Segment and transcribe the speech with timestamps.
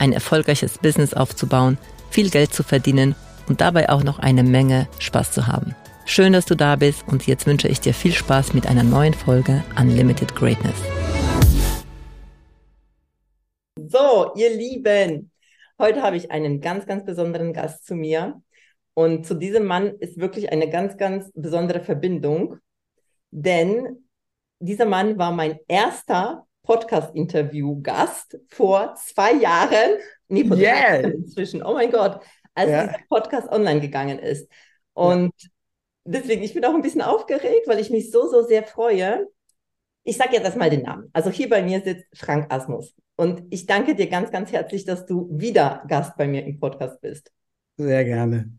[0.00, 1.78] ein erfolgreiches Business aufzubauen,
[2.10, 3.14] viel Geld zu verdienen
[3.48, 5.74] und dabei auch noch eine Menge Spaß zu haben.
[6.04, 9.14] Schön, dass du da bist und jetzt wünsche ich dir viel Spaß mit einer neuen
[9.14, 10.76] Folge Unlimited Greatness.
[13.76, 15.30] So, ihr Lieben,
[15.78, 18.40] heute habe ich einen ganz, ganz besonderen Gast zu mir.
[18.94, 22.56] Und zu diesem Mann ist wirklich eine ganz, ganz besondere Verbindung,
[23.30, 24.08] denn
[24.58, 29.98] dieser Mann war mein erster Podcast-Interview-Gast vor zwei Jahren.
[30.28, 30.96] Nee, vor yeah.
[30.96, 31.62] inzwischen.
[31.62, 32.20] Oh mein Gott,
[32.54, 32.86] als ja.
[32.86, 34.50] dieser Podcast online gegangen ist.
[34.92, 35.48] Und ja.
[36.04, 39.26] deswegen, ich bin auch ein bisschen aufgeregt, weil ich mich so, so sehr freue.
[40.04, 41.08] Ich sage jetzt erstmal den Namen.
[41.14, 42.94] Also hier bei mir sitzt Frank Asmus.
[43.16, 47.00] Und ich danke dir ganz, ganz herzlich, dass du wieder Gast bei mir im Podcast
[47.00, 47.32] bist.
[47.78, 48.52] Sehr gerne.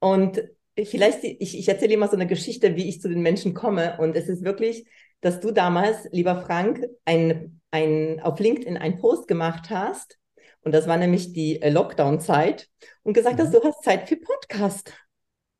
[0.00, 0.42] Und
[0.76, 3.96] vielleicht, ich, ich erzähle immer so eine Geschichte, wie ich zu den Menschen komme.
[3.98, 4.86] Und es ist wirklich,
[5.20, 10.18] dass du damals, lieber Frank, ein, ein, auf LinkedIn einen Post gemacht hast.
[10.62, 12.68] Und das war nämlich die äh, Lockdown-Zeit.
[13.02, 13.60] Und gesagt hast, mhm.
[13.60, 14.92] du hast Zeit für Podcast.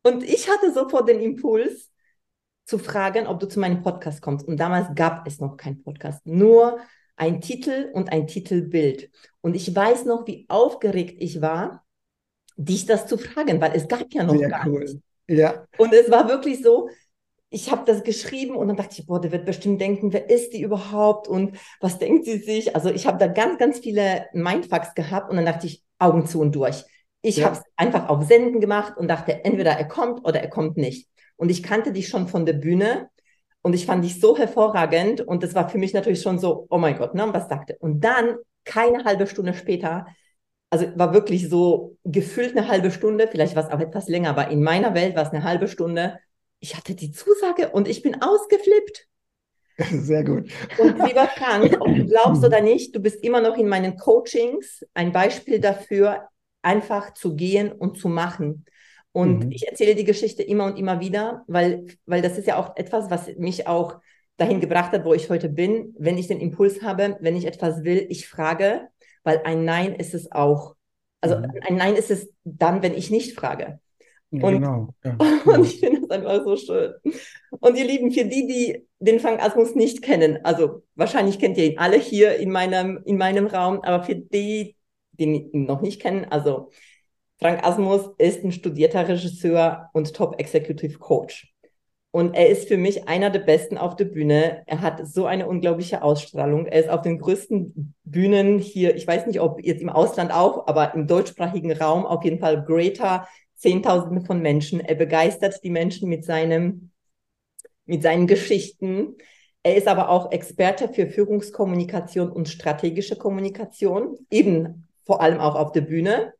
[0.02, 1.90] Und ich hatte sofort den Impuls,
[2.68, 4.46] zu fragen, ob du zu meinem Podcast kommst.
[4.46, 6.78] Und damals gab es noch keinen Podcast, nur
[7.16, 9.10] ein Titel und ein Titelbild.
[9.40, 11.86] Und ich weiß noch, wie aufgeregt ich war,
[12.56, 14.80] dich das zu fragen, weil es gab ja noch Sehr gar cool.
[14.80, 14.98] nicht.
[15.28, 15.66] Ja.
[15.78, 16.90] Und es war wirklich so,
[17.50, 20.52] ich habe das geschrieben und dann dachte ich, boah, der wird bestimmt denken, wer ist
[20.52, 22.74] die überhaupt und was denkt sie sich?
[22.74, 26.40] Also ich habe da ganz, ganz viele Mindfucks gehabt und dann dachte ich, Augen zu
[26.40, 26.84] und durch.
[27.22, 27.46] Ich ja.
[27.46, 31.08] habe es einfach auf Senden gemacht und dachte, entweder er kommt oder er kommt nicht.
[31.36, 33.08] Und ich kannte dich schon von der Bühne
[33.62, 36.78] und ich fand dich so hervorragend und das war für mich natürlich schon so, oh
[36.78, 37.76] mein Gott, ne, was sagte?
[37.80, 40.06] Und dann, keine halbe Stunde später,
[40.70, 44.48] also war wirklich so gefühlt eine halbe Stunde, vielleicht war es auch etwas länger, aber
[44.48, 46.18] in meiner Welt war es eine halbe Stunde.
[46.60, 49.06] Ich hatte die Zusage und ich bin ausgeflippt.
[49.92, 50.50] Sehr gut.
[50.78, 54.84] Und lieber Frank, ob du glaubst oder nicht, du bist immer noch in meinen Coachings
[54.92, 56.28] ein Beispiel dafür,
[56.62, 58.64] einfach zu gehen und zu machen.
[59.12, 59.52] Und mhm.
[59.52, 63.10] ich erzähle die Geschichte immer und immer wieder, weil, weil das ist ja auch etwas,
[63.10, 64.00] was mich auch
[64.36, 65.94] dahin gebracht hat, wo ich heute bin.
[65.98, 68.88] Wenn ich den Impuls habe, wenn ich etwas will, ich frage,
[69.22, 70.74] weil ein Nein ist es auch.
[71.20, 71.50] Also mhm.
[71.66, 73.80] ein Nein ist es dann, wenn ich nicht frage.
[74.30, 74.88] Und, genau.
[75.04, 75.16] Ja.
[75.44, 76.94] und ich finde das einfach so schön.
[77.60, 81.64] Und ihr Lieben, für die, die den Frank Asmus nicht kennen, also wahrscheinlich kennt ihr
[81.64, 84.76] ihn alle hier in meinem, in meinem Raum, aber für die,
[85.12, 86.70] die ihn noch nicht kennen, also
[87.40, 91.54] Frank Asmus ist ein studierter Regisseur und Top Executive Coach.
[92.10, 94.62] Und er ist für mich einer der Besten auf der Bühne.
[94.66, 96.66] Er hat so eine unglaubliche Ausstrahlung.
[96.66, 100.66] Er ist auf den größten Bühnen hier, ich weiß nicht, ob jetzt im Ausland auch,
[100.66, 103.28] aber im deutschsprachigen Raum auf jeden Fall greater,
[103.58, 104.80] Zehntausende von Menschen.
[104.80, 106.90] Er begeistert die Menschen mit seinem,
[107.84, 109.16] mit seinen Geschichten.
[109.62, 115.72] Er ist aber auch Experte für Führungskommunikation und strategische Kommunikation, eben vor allem auch auf
[115.72, 116.32] der Bühne.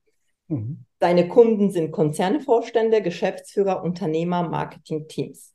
[0.46, 0.84] Mhm.
[1.00, 5.54] Seine Kunden sind Konzernvorstände, Geschäftsführer, Unternehmer, Marketingteams.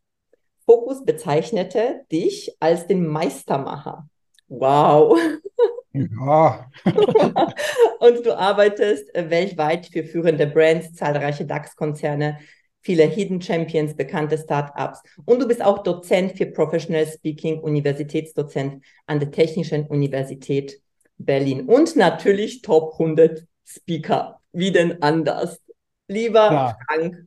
[0.66, 4.08] Fokus bezeichnete dich als den Meistermacher.
[4.48, 5.18] Wow.
[5.94, 6.70] Ja.
[8.00, 12.40] und du arbeitest weltweit für führende Brands, zahlreiche DAX-Konzerne,
[12.82, 15.02] viele Hidden Champions, bekannte Startups.
[15.26, 20.82] Und du bist auch Dozent für Professional Speaking, Universitätsdozent an der Technischen Universität
[21.18, 25.60] Berlin und natürlich Top 100 Speaker wie denn anders?
[26.08, 26.78] Lieber ja.
[26.88, 27.26] Frank,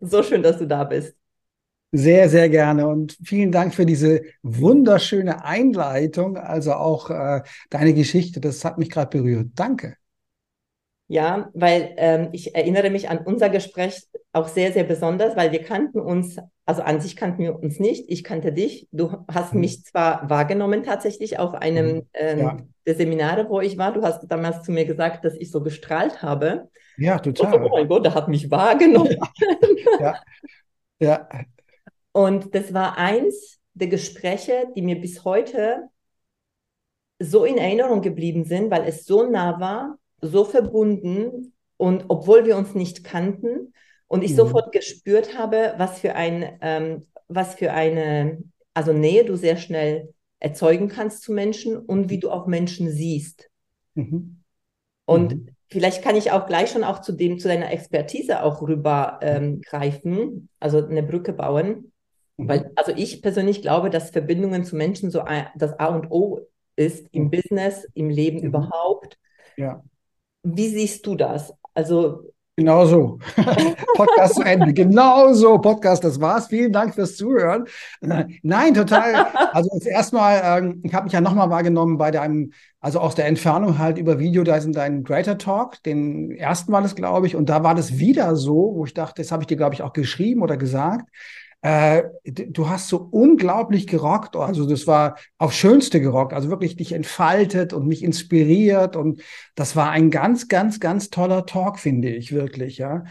[0.00, 1.14] so schön, dass du da bist.
[1.96, 7.40] Sehr, sehr gerne und vielen Dank für diese wunderschöne Einleitung, also auch äh,
[7.70, 9.48] deine Geschichte, das hat mich gerade berührt.
[9.54, 9.96] Danke.
[11.08, 15.62] Ja, weil ähm, ich erinnere mich an unser Gespräch auch sehr, sehr besonders, weil wir
[15.62, 18.04] kannten uns, also an sich kannten wir uns nicht.
[18.08, 18.88] Ich kannte dich.
[18.92, 19.60] Du hast mhm.
[19.60, 22.02] mich zwar wahrgenommen tatsächlich auf einem mhm.
[22.12, 22.56] ähm, ja.
[22.86, 23.94] der Seminare, wo ich war.
[23.94, 26.68] Du hast damals zu mir gesagt, dass ich so gestrahlt habe.
[26.98, 27.52] Ja, total.
[27.52, 29.16] So, oh mein Gott, der hat mich wahrgenommen.
[30.00, 30.16] ja.
[30.98, 31.28] ja.
[32.16, 35.90] Und das war eins der Gespräche, die mir bis heute
[37.18, 42.56] so in Erinnerung geblieben sind, weil es so nah war so verbunden und obwohl wir
[42.56, 43.74] uns nicht kannten
[44.06, 44.36] und ich mhm.
[44.36, 48.42] sofort gespürt habe, was für ein, ähm, was für eine,
[48.72, 53.50] also Nähe du sehr schnell erzeugen kannst zu Menschen und wie du auch Menschen siehst.
[53.92, 54.42] Mhm.
[55.04, 55.48] Und mhm.
[55.68, 59.60] vielleicht kann ich auch gleich schon auch zu dem, zu deiner Expertise auch rüber ähm,
[59.60, 61.92] greifen, also eine Brücke bauen.
[62.36, 62.48] Mhm.
[62.48, 66.40] Weil, also ich persönlich glaube, dass Verbindungen zu Menschen so ein, das A und O
[66.76, 67.30] ist im mhm.
[67.30, 68.46] Business, im Leben mhm.
[68.46, 69.18] überhaupt.
[69.56, 69.82] Ja.
[70.42, 71.52] Wie siehst du das?
[71.74, 73.18] Also Genau so.
[73.96, 74.72] Podcast zu Ende.
[74.72, 75.58] Genau so.
[75.58, 76.46] Podcast, das war's.
[76.46, 77.66] Vielen Dank fürs Zuhören.
[78.00, 79.26] Nein, total.
[79.52, 83.26] Also zuerst mal, ähm, ich habe mich ja nochmal wahrgenommen bei deinem, also aus der
[83.26, 87.26] Entfernung halt über Video, da ist in deinem Greater Talk, den ersten Mal das glaube
[87.26, 87.36] ich.
[87.36, 89.82] Und da war das wieder so, wo ich dachte, das habe ich dir, glaube ich,
[89.82, 91.08] auch geschrieben oder gesagt.
[91.66, 94.36] Äh, du hast so unglaublich gerockt.
[94.36, 96.32] Also das war aufs Schönste gerockt.
[96.32, 98.94] Also wirklich dich entfaltet und mich inspiriert.
[98.94, 99.20] Und
[99.56, 103.02] das war ein ganz, ganz, ganz toller Talk, finde ich wirklich, ja.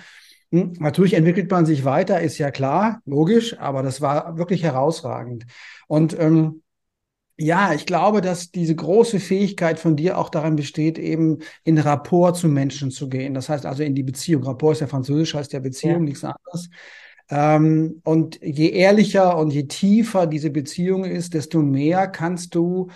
[0.53, 5.45] Hm, natürlich entwickelt man sich weiter, ist ja klar, logisch, aber das war wirklich herausragend.
[5.87, 6.63] Und ähm,
[7.37, 12.37] ja, ich glaube, dass diese große Fähigkeit von dir auch darin besteht, eben in Rapport
[12.37, 13.33] zu Menschen zu gehen.
[13.33, 14.43] Das heißt also in die Beziehung.
[14.43, 15.99] Rapport ist ja französisch, heißt ja Beziehung, ja.
[15.99, 16.69] nichts anderes.
[17.29, 22.89] Ähm, und je ehrlicher und je tiefer diese Beziehung ist, desto mehr kannst du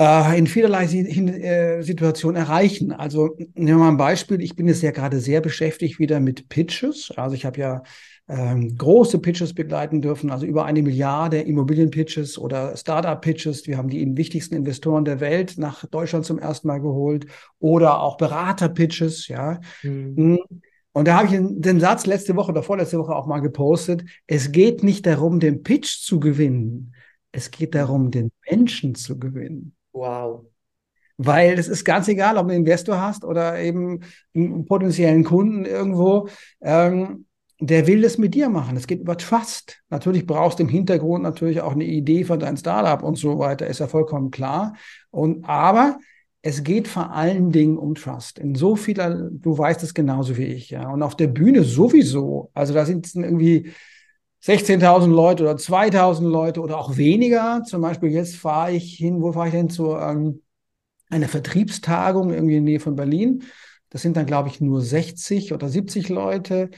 [0.00, 2.92] äh, in vielerlei äh, Situationen erreichen.
[2.92, 4.42] Also nehmen wir mal ein Beispiel.
[4.42, 7.12] Ich bin jetzt ja gerade sehr beschäftigt wieder mit Pitches.
[7.16, 7.82] Also ich habe ja
[8.26, 13.66] ähm, große Pitches begleiten dürfen, also über eine Milliarde Immobilienpitches oder Startup-Pitches.
[13.66, 17.26] Wir haben die wichtigsten Investoren der Welt nach Deutschland zum ersten Mal geholt
[17.58, 19.60] oder auch Berater-Pitches, ja.
[19.82, 20.40] Mhm.
[20.94, 24.04] Und da habe ich den Satz letzte Woche oder vorletzte Woche auch mal gepostet.
[24.28, 26.94] Es geht nicht darum, den Pitch zu gewinnen.
[27.32, 29.74] Es geht darum, den Menschen zu gewinnen.
[29.92, 30.46] Wow.
[31.16, 34.00] Weil es ist ganz egal, ob du einen Investor hast oder eben
[34.34, 36.28] einen potenziellen Kunden irgendwo.
[36.60, 37.26] Ähm,
[37.58, 38.76] der will das mit dir machen.
[38.76, 39.82] Es geht über Trust.
[39.90, 43.66] Natürlich brauchst du im Hintergrund natürlich auch eine Idee von deinem Startup und so weiter,
[43.66, 44.74] ist ja vollkommen klar.
[45.10, 45.98] Und aber
[46.46, 48.38] es geht vor allen Dingen um Trust.
[48.38, 50.90] In so vieler, du weißt es genauso wie ich, ja.
[50.90, 52.50] Und auf der Bühne sowieso.
[52.52, 53.72] Also da sind irgendwie
[54.42, 57.62] 16.000 Leute oder 2.000 Leute oder auch weniger.
[57.64, 60.42] Zum Beispiel jetzt fahre ich hin, wo fahre ich denn zu ähm,
[61.08, 63.44] einer Vertriebstagung irgendwie in der Nähe von Berlin.
[63.88, 66.68] Das sind dann, glaube ich, nur 60 oder 70 Leute.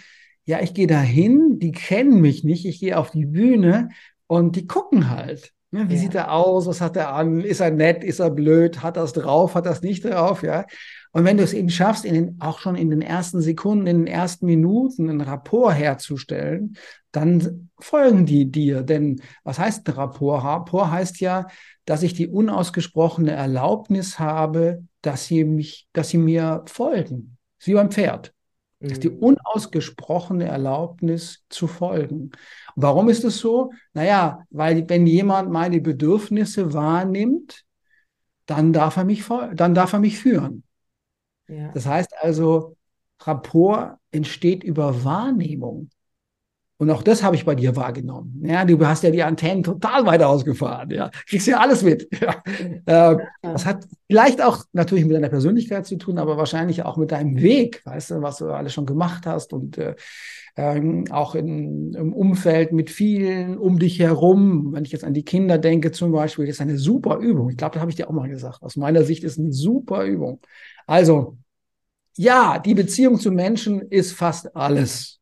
[0.44, 2.66] Ja, ich gehe da hin, die kennen mich nicht.
[2.66, 3.88] Ich gehe auf die Bühne
[4.28, 5.55] und die gucken halt.
[5.76, 6.00] Ne, wie ja.
[6.00, 6.66] sieht er aus?
[6.66, 7.42] Was hat er an?
[7.42, 8.02] Ist er nett?
[8.02, 8.82] Ist er blöd?
[8.82, 9.54] Hat er es drauf?
[9.54, 10.42] Hat er es nicht drauf?
[10.42, 10.64] Ja.
[11.12, 13.98] Und wenn du es eben schaffst, in den, auch schon in den ersten Sekunden, in
[13.98, 16.76] den ersten Minuten einen Rapport herzustellen,
[17.12, 18.82] dann folgen die dir.
[18.82, 20.44] Denn was heißt ein Rapport?
[20.44, 21.46] Rapport heißt ja,
[21.84, 27.36] dass ich die unausgesprochene Erlaubnis habe, dass sie mich, dass sie mir folgen.
[27.58, 28.32] Sie beim Pferd.
[28.78, 29.18] Das ist die mhm.
[29.18, 32.32] unausgesprochene Erlaubnis zu folgen.
[32.74, 33.72] Warum ist es so?
[33.94, 37.64] Naja, weil wenn jemand meine Bedürfnisse wahrnimmt,
[38.44, 39.24] dann darf er mich,
[39.54, 40.62] dann darf er mich führen.
[41.48, 41.70] Ja.
[41.72, 42.76] Das heißt also,
[43.20, 45.90] Rapport entsteht über Wahrnehmung.
[46.78, 48.42] Und auch das habe ich bei dir wahrgenommen.
[48.44, 50.90] Ja, du hast ja die Antennen total weit ausgefahren.
[50.90, 52.08] Ja, kriegst ja alles mit.
[52.20, 53.12] Ja.
[53.12, 57.12] Äh, das hat vielleicht auch natürlich mit deiner Persönlichkeit zu tun, aber wahrscheinlich auch mit
[57.12, 59.94] deinem Weg, weißt du, was du alles schon gemacht hast und äh,
[60.56, 64.72] ähm, auch in, im Umfeld mit vielen um dich herum.
[64.72, 67.50] Wenn ich jetzt an die Kinder denke zum Beispiel, das ist eine super Übung.
[67.50, 68.62] Ich glaube, da habe ich dir auch mal gesagt.
[68.62, 70.40] Aus meiner Sicht ist eine super Übung.
[70.86, 71.38] Also,
[72.16, 75.20] ja, die Beziehung zu Menschen ist fast alles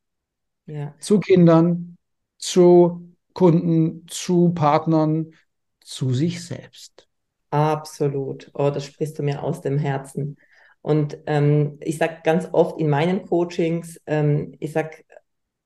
[0.67, 0.95] ja.
[0.99, 1.97] zu Kindern,
[2.39, 5.33] zu Kunden, zu Partnern,
[5.81, 7.09] zu sich selbst.
[7.51, 8.51] Absolut.
[8.55, 10.37] Oh, das sprichst du mir aus dem Herzen.
[10.83, 15.05] Und ähm, ich sage ganz oft in meinen Coachings, ähm, ich sage,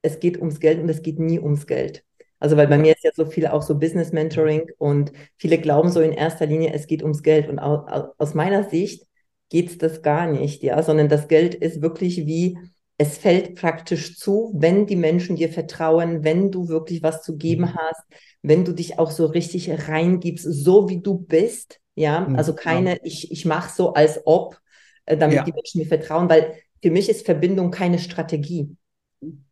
[0.03, 2.05] es geht ums Geld und es geht nie ums Geld.
[2.39, 5.91] Also weil bei mir ist ja so viel auch so Business Mentoring und viele glauben
[5.91, 7.49] so in erster Linie, es geht ums Geld.
[7.49, 9.07] Und aus, aus meiner Sicht
[9.49, 12.59] geht es das gar nicht, ja, sondern das Geld ist wirklich wie
[13.01, 17.63] es fällt praktisch zu, wenn die Menschen dir vertrauen, wenn du wirklich was zu geben
[17.63, 17.77] mhm.
[17.77, 18.03] hast,
[18.43, 21.81] wenn du dich auch so richtig reingibst, so wie du bist.
[21.95, 22.99] Ja, mhm, also keine, ja.
[23.05, 24.59] ich, ich mache so als ob,
[25.07, 25.43] äh, damit ja.
[25.45, 28.77] die Menschen mir vertrauen, weil für mich ist Verbindung keine Strategie.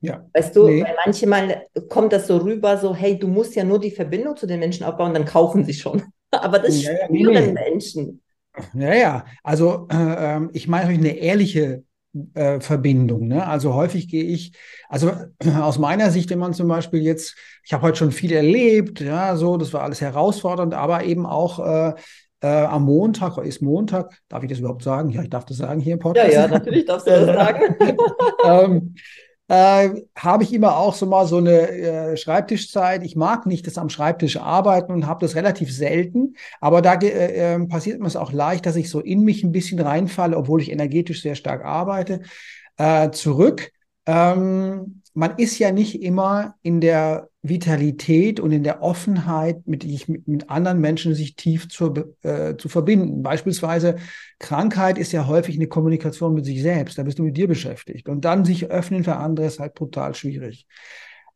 [0.00, 0.28] Ja.
[0.32, 0.82] Weißt du, nee.
[0.82, 4.46] weil manchmal kommt das so rüber, so, hey, du musst ja nur die Verbindung zu
[4.46, 6.02] den Menschen aufbauen, dann kaufen sie schon.
[6.32, 7.52] Aber das ja, spüren nee.
[7.52, 8.22] Menschen.
[8.74, 9.24] Ja, ja.
[9.42, 11.84] Also äh, ähm, ich meine eine ehrliche
[12.35, 13.28] äh, Verbindung.
[13.28, 13.46] Ne?
[13.46, 14.52] Also häufig gehe ich,
[14.88, 15.12] also
[15.61, 19.37] aus meiner Sicht, wenn man zum Beispiel jetzt, ich habe heute schon viel erlebt, ja,
[19.37, 21.94] so, das war alles herausfordernd, aber eben auch äh,
[22.40, 25.11] äh, am Montag, ist Montag, darf ich das überhaupt sagen?
[25.11, 26.32] Ja, ich darf das sagen hier im Podcast.
[26.32, 27.76] Ja, ja, natürlich darfst du das sagen.
[28.44, 28.94] ähm,
[29.48, 33.04] äh, habe ich immer auch so mal so eine äh, Schreibtischzeit.
[33.04, 36.34] Ich mag nicht das am Schreibtisch arbeiten und habe das relativ selten.
[36.60, 39.52] Aber da äh, ähm, passiert mir es auch leicht, dass ich so in mich ein
[39.52, 42.22] bisschen reinfalle, obwohl ich energetisch sehr stark arbeite.
[42.76, 43.70] Äh, zurück.
[44.06, 50.28] Ähm, man ist ja nicht immer in der Vitalität und in der Offenheit, mit, mit,
[50.28, 53.22] mit anderen Menschen sich tief zu, äh, zu verbinden.
[53.22, 53.96] Beispielsweise
[54.38, 56.98] Krankheit ist ja häufig eine Kommunikation mit sich selbst.
[56.98, 58.08] Da bist du mit dir beschäftigt.
[58.08, 60.66] Und dann sich öffnen für andere ist halt brutal schwierig.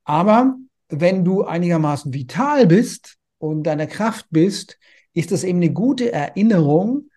[0.04, 0.56] Aber
[0.88, 4.78] wenn du einigermaßen vital bist und deiner Kraft bist,
[5.12, 7.10] ist das eben eine gute Erinnerung,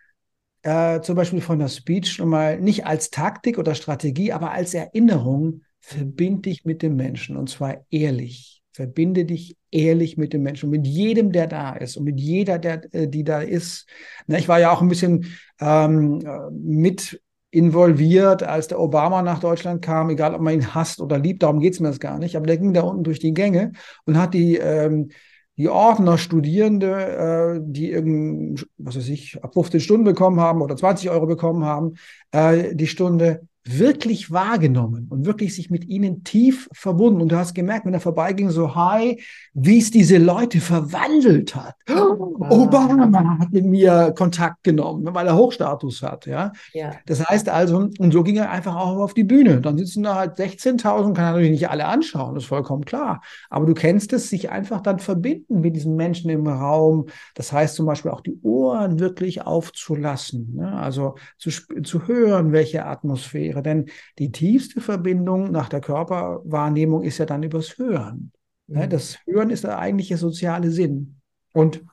[0.63, 4.73] äh, zum Beispiel von der Speech schon mal nicht als Taktik oder Strategie, aber als
[4.73, 8.52] Erinnerung, verbind dich mit dem Menschen und zwar ehrlich.
[8.73, 12.93] Verbinde dich ehrlich mit dem Menschen, mit jedem, der da ist und mit jeder, der,
[12.93, 13.87] äh, die da ist.
[14.27, 15.25] Na, ich war ja auch ein bisschen
[15.61, 20.99] ähm, äh, mit involviert, als der Obama nach Deutschland kam, egal ob man ihn hasst
[20.99, 22.35] oder liebt, darum geht es mir das gar nicht.
[22.35, 23.73] Aber der ging da unten durch die Gänge
[24.05, 25.09] und hat die, ähm,
[25.55, 30.75] die Ordner, Studierende, äh, die irgend, was weiß ich, ab 15 Stunden bekommen haben oder
[30.75, 31.93] 20 Euro bekommen haben,
[32.31, 37.21] äh, die Stunde wirklich wahrgenommen und wirklich sich mit ihnen tief verbunden.
[37.21, 39.21] Und du hast gemerkt, wenn er vorbeiging, so hi,
[39.53, 41.75] wie es diese Leute verwandelt hat.
[41.89, 46.25] Oh, Obama hat mit mir Kontakt genommen, weil er Hochstatus hat.
[46.25, 46.51] Ja?
[46.73, 46.91] ja.
[47.05, 49.61] Das heißt also, und so ging er einfach auch auf die Bühne.
[49.61, 53.21] Dann sitzen da halt 16.000, kann natürlich nicht alle anschauen, das ist vollkommen klar.
[53.49, 57.05] Aber du kennst es, sich einfach dann verbinden mit diesen Menschen im Raum.
[57.35, 60.55] Das heißt zum Beispiel auch die Ohren wirklich aufzulassen.
[60.55, 60.73] Ne?
[60.73, 61.49] Also zu,
[61.83, 63.63] zu hören, welche Atmosphäre wäre.
[63.63, 63.85] Denn
[64.19, 68.31] die tiefste Verbindung nach der Körperwahrnehmung ist ja dann übers Hören.
[68.67, 68.89] Mhm.
[68.89, 71.19] Das Hören ist der eigentliche soziale Sinn.
[71.53, 71.83] Und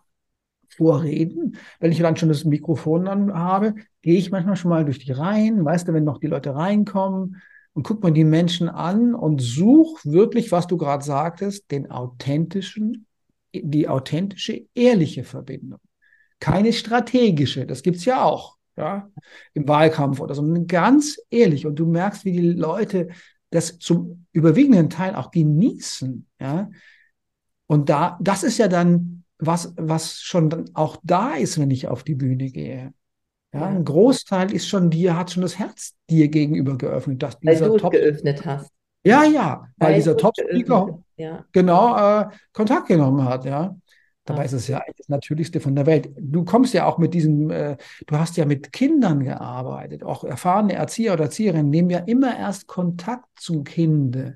[0.68, 4.98] Vorreden, wenn ich dann schon das Mikrofon dann habe, gehe ich manchmal schon mal durch
[4.98, 9.14] die Reihen, weißt du, wenn noch die Leute reinkommen und guck mal die Menschen an
[9.14, 13.06] und such wirklich, was du gerade sagtest, den authentischen,
[13.52, 15.80] die authentische, ehrliche Verbindung.
[16.38, 19.10] Keine strategische, das gibt es ja auch ja,
[19.54, 20.44] im Wahlkampf oder so.
[20.66, 23.08] Ganz ehrlich, und du merkst, wie die Leute
[23.50, 26.70] das zum überwiegenden Teil auch genießen, ja.
[27.66, 31.88] Und da, das ist ja dann was, was schon dann auch da ist, wenn ich
[31.88, 32.92] auf die Bühne gehe.
[33.52, 37.56] Ja, ein Großteil ist schon dir, hat schon das Herz dir gegenüber geöffnet, dass weil
[37.56, 38.70] du es geöffnet hast.
[39.04, 41.44] Ja, ja, weil, weil dieser Top-Speaker ja.
[41.52, 43.76] genau äh, Kontakt genommen hat, ja.
[44.24, 46.10] Dabei ist es ja das Natürlichste von der Welt.
[46.18, 50.04] Du kommst ja auch mit diesem, äh, du hast ja mit Kindern gearbeitet.
[50.04, 54.34] Auch erfahrene Erzieher oder Erzieherinnen nehmen ja immer erst Kontakt zum Kind.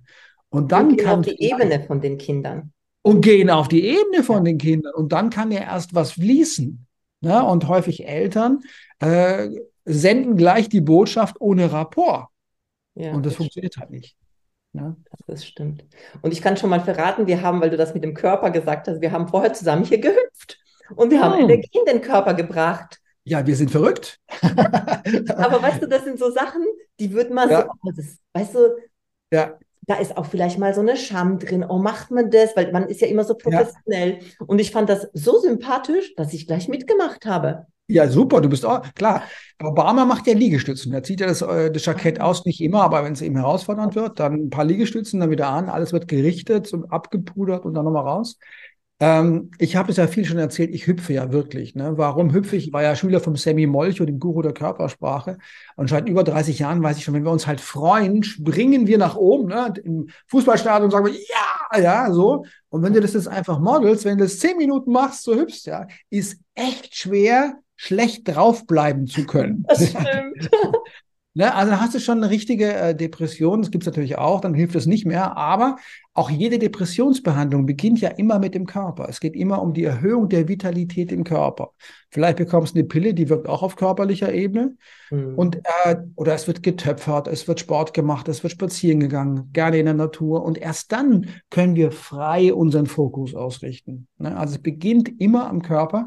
[0.49, 1.21] Und dann und kann.
[1.21, 2.73] auf die Ebene von den Kindern.
[3.03, 4.95] Und gehen auf die Ebene von den Kindern.
[4.95, 6.87] Und dann kann ja erst was fließen.
[7.21, 7.45] Ne?
[7.45, 8.61] Und häufig Eltern
[9.01, 9.49] äh,
[9.85, 12.29] senden gleich die Botschaft ohne Rapport.
[12.95, 14.17] Ja, und das, das funktioniert halt nicht.
[14.75, 14.97] Ja,
[15.29, 15.85] das stimmt.
[16.21, 18.89] Und ich kann schon mal verraten, wir haben, weil du das mit dem Körper gesagt
[18.89, 20.59] hast, wir haben vorher zusammen hier gehüpft
[20.97, 21.23] und wir oh.
[21.23, 23.01] haben Energie in den Körper gebracht.
[23.23, 24.19] Ja, wir sind verrückt.
[24.43, 26.63] Aber weißt du, das sind so Sachen,
[26.99, 27.63] die würden mal ja.
[27.63, 28.77] so, das, weißt du,
[29.33, 29.57] ja.
[29.83, 31.65] da ist auch vielleicht mal so eine Scham drin.
[31.67, 32.57] Oh, macht man das?
[32.57, 34.19] Weil man ist ja immer so professionell.
[34.19, 34.47] Ja.
[34.47, 37.67] Und ich fand das so sympathisch, dass ich gleich mitgemacht habe.
[37.87, 39.25] Ja, super, du bist auch, klar.
[39.63, 40.93] Obama macht ja Liegestützen.
[40.95, 43.95] Er zieht ja das, äh, das Jackett aus, nicht immer, aber wenn es eben herausfordernd
[43.95, 47.85] wird, dann ein paar Liegestützen, dann wieder an, alles wird gerichtet und abgepudert und dann
[47.85, 48.39] nochmal raus.
[49.01, 51.75] Ähm, ich habe es ja viel schon erzählt, ich hüpfe ja wirklich.
[51.75, 51.93] Ne?
[51.97, 52.69] Warum hüpfe ich?
[52.69, 55.37] Ich war ja Schüler vom Sammy Molcho, dem Guru der Körpersprache.
[55.77, 58.97] Und seit über 30 Jahren weiß ich schon, wenn wir uns halt freuen, springen wir
[58.99, 59.49] nach oben.
[59.49, 59.75] Ne?
[59.85, 62.45] Im Fußballstadion sagen wir, ja, ja, so.
[62.71, 65.67] Und wenn du das jetzt einfach modelst, wenn du das 10 Minuten machst, so hüpfst,
[65.67, 69.65] ja, ist echt schwer, schlecht draufbleiben zu können.
[69.69, 70.51] Das stimmt.
[71.35, 74.55] ne, also hast du schon eine richtige äh, Depression, das gibt es natürlich auch, dann
[74.55, 75.37] hilft es nicht mehr.
[75.37, 75.77] Aber
[76.17, 79.09] auch jede Depressionsbehandlung beginnt ja immer mit dem Körper.
[79.09, 81.73] Es geht immer um die Erhöhung der Vitalität im Körper.
[82.11, 84.77] Vielleicht bekommst du eine Pille, die wirkt auch auf körperlicher Ebene.
[85.11, 85.35] Mhm.
[85.35, 89.79] Und, äh, oder es wird getöpfert, es wird Sport gemacht, es wird spazieren gegangen, gerne
[89.79, 90.45] in der Natur.
[90.45, 94.07] Und erst dann können wir frei unseren Fokus ausrichten.
[94.19, 94.37] Ne?
[94.37, 96.07] Also es beginnt immer am Körper.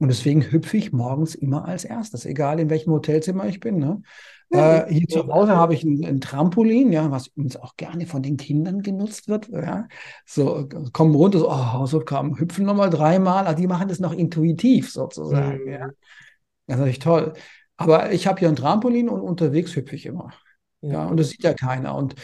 [0.00, 3.76] Und deswegen hüpfe ich morgens immer als erstes, egal in welchem Hotelzimmer ich bin.
[3.76, 4.00] Ne?
[4.50, 8.06] Ja, äh, hier zu Hause habe ich ein, ein, Trampolin, ja, was übrigens auch gerne
[8.06, 9.48] von den Kindern genutzt wird.
[9.50, 9.88] Ja.
[10.24, 14.90] So, kommen runter, so, oh, Hausaufgaben, hüpfen nochmal dreimal, also die machen das noch intuitiv
[14.90, 15.64] sozusagen.
[15.64, 15.70] Mhm.
[15.70, 15.86] Ja.
[16.66, 17.34] Das ist natürlich toll.
[17.76, 20.32] Aber ich habe hier ein Trampolin und unterwegs hüpfe ich immer.
[20.80, 20.92] Ja.
[20.92, 21.94] ja, und das sieht ja keiner.
[21.94, 22.14] Und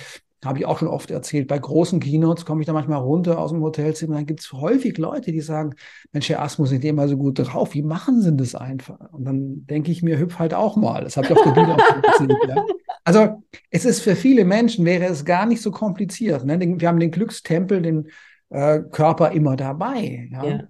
[0.47, 3.51] habe ich auch schon oft erzählt, bei großen Keynotes komme ich da manchmal runter aus
[3.51, 5.75] dem Hotelzimmer, dann gibt es häufig Leute, die sagen,
[6.13, 9.13] Mensch, Herr Asmus, sind immer so gut drauf, wie machen Sie das einfach?
[9.13, 11.05] Und dann denke ich mir, hüpf halt auch mal.
[11.05, 12.39] Das habe ich auf der Bühne auch erzählt.
[12.49, 12.65] Ja.
[13.05, 16.45] Also es ist für viele Menschen, wäre es gar nicht so kompliziert.
[16.45, 16.59] Ne?
[16.59, 18.09] Wir haben den Glückstempel, den
[18.51, 20.29] äh, Körper immer dabei.
[20.33, 20.45] Ja.
[20.45, 20.61] ja.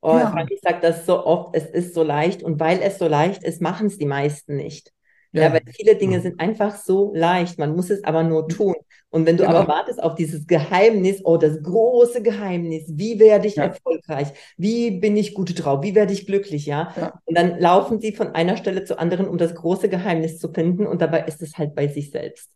[0.00, 0.46] Oh, ja.
[0.48, 3.60] Ich sage das so oft, es ist so leicht und weil es so leicht ist,
[3.60, 4.92] machen es die meisten nicht.
[5.32, 5.44] Ja.
[5.44, 8.74] ja, weil viele Dinge sind einfach so leicht, man muss es aber nur tun.
[9.10, 9.58] Und wenn du genau.
[9.58, 13.64] aber wartest auf dieses Geheimnis, oh, das große Geheimnis, wie werde ich ja.
[13.64, 16.92] erfolgreich, wie bin ich gut drauf, wie werde ich glücklich, ja?
[16.96, 17.20] ja?
[17.24, 20.86] Und dann laufen sie von einer Stelle zur anderen, um das große Geheimnis zu finden
[20.86, 22.50] und dabei ist es halt bei sich selbst.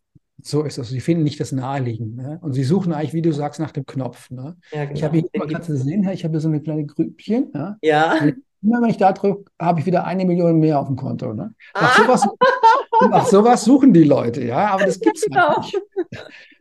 [0.45, 0.89] So ist es.
[0.89, 2.17] Sie finden nicht das Naheliegen.
[2.17, 2.39] Ne?
[2.43, 4.29] Und sie suchen eigentlich, wie du sagst, nach dem Knopf.
[4.31, 4.57] Ne?
[4.73, 4.93] Genau.
[4.93, 7.53] Ich habe hier, kannst du sehen, ich habe hier so eine kleine Grübchen.
[7.55, 7.77] Ja.
[7.81, 8.33] ja.
[8.63, 11.33] Immer wenn ich da drücke, habe ich wieder eine Million mehr auf dem Konto.
[11.35, 11.55] Ne?
[11.75, 12.03] Nach, ah.
[12.03, 12.29] sowas,
[13.11, 15.61] nach sowas suchen die Leute, ja, aber das gibt es genau.
[15.61, 15.81] nicht.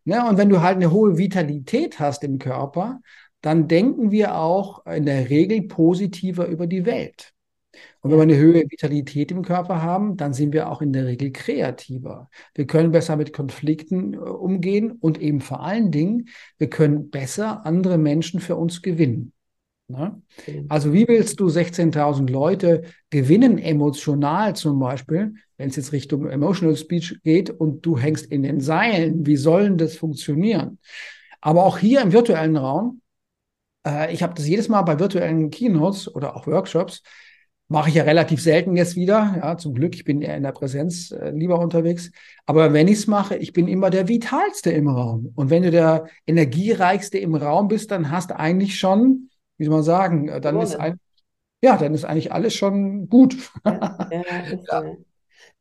[0.03, 3.01] Ja, und wenn du halt eine hohe Vitalität hast im Körper,
[3.41, 7.33] dann denken wir auch in der Regel positiver über die Welt.
[8.01, 11.05] Und wenn wir eine höhere Vitalität im Körper haben, dann sind wir auch in der
[11.05, 12.29] Regel kreativer.
[12.55, 17.65] Wir können besser mit Konflikten äh, umgehen und eben vor allen Dingen, wir können besser
[17.65, 19.33] andere Menschen für uns gewinnen.
[19.91, 20.21] Ne?
[20.69, 26.75] Also wie willst du 16.000 Leute gewinnen, emotional zum Beispiel, wenn es jetzt Richtung Emotional
[26.75, 30.79] Speech geht und du hängst in den Seilen, wie sollen das funktionieren?
[31.41, 33.01] Aber auch hier im virtuellen Raum,
[33.85, 37.03] äh, ich habe das jedes Mal bei virtuellen Keynotes oder auch Workshops,
[37.71, 39.33] Mache ich ja relativ selten jetzt wieder.
[39.41, 42.11] Ja, zum Glück, ich bin eher in der Präsenz äh, lieber unterwegs.
[42.45, 45.31] Aber wenn ich es mache, ich bin immer der Vitalste im Raum.
[45.35, 49.29] Und wenn du der Energiereichste im Raum bist, dann hast du eigentlich schon,
[49.61, 50.99] wie soll man sagen, äh, dann ist ein,
[51.61, 53.37] ja, dann ist eigentlich alles schon gut.
[53.65, 54.83] Ja, ja,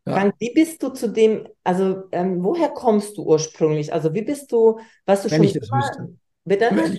[0.06, 0.14] ja.
[0.14, 3.92] Frank, wie bist du zu dem, also ähm, woher kommst du ursprünglich?
[3.92, 6.16] Also wie bist du, was du Wenn schon ich das wüsste.
[6.44, 6.70] Bitte?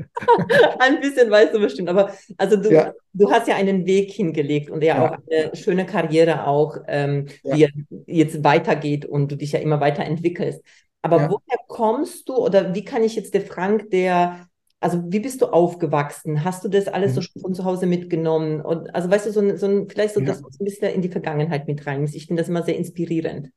[0.80, 2.92] ein bisschen weißt du bestimmt, aber also du, ja.
[3.12, 5.04] du hast ja einen Weg hingelegt und ja, ja.
[5.04, 7.54] auch eine schöne Karriere auch, ähm, ja.
[7.54, 7.68] die
[8.06, 10.60] jetzt weitergeht und du dich ja immer weiterentwickelst.
[11.02, 14.48] Aber woher kommst du oder wie kann ich jetzt der Frank, der,
[14.80, 16.44] also wie bist du aufgewachsen?
[16.44, 17.22] Hast du das alles mhm.
[17.22, 18.60] so von zu Hause mitgenommen?
[18.60, 21.02] Und also weißt du, so ein, so ein vielleicht so, dass du ein bisschen in
[21.02, 22.04] die Vergangenheit mit rein.
[22.04, 23.50] Ich finde das immer sehr inspirierend.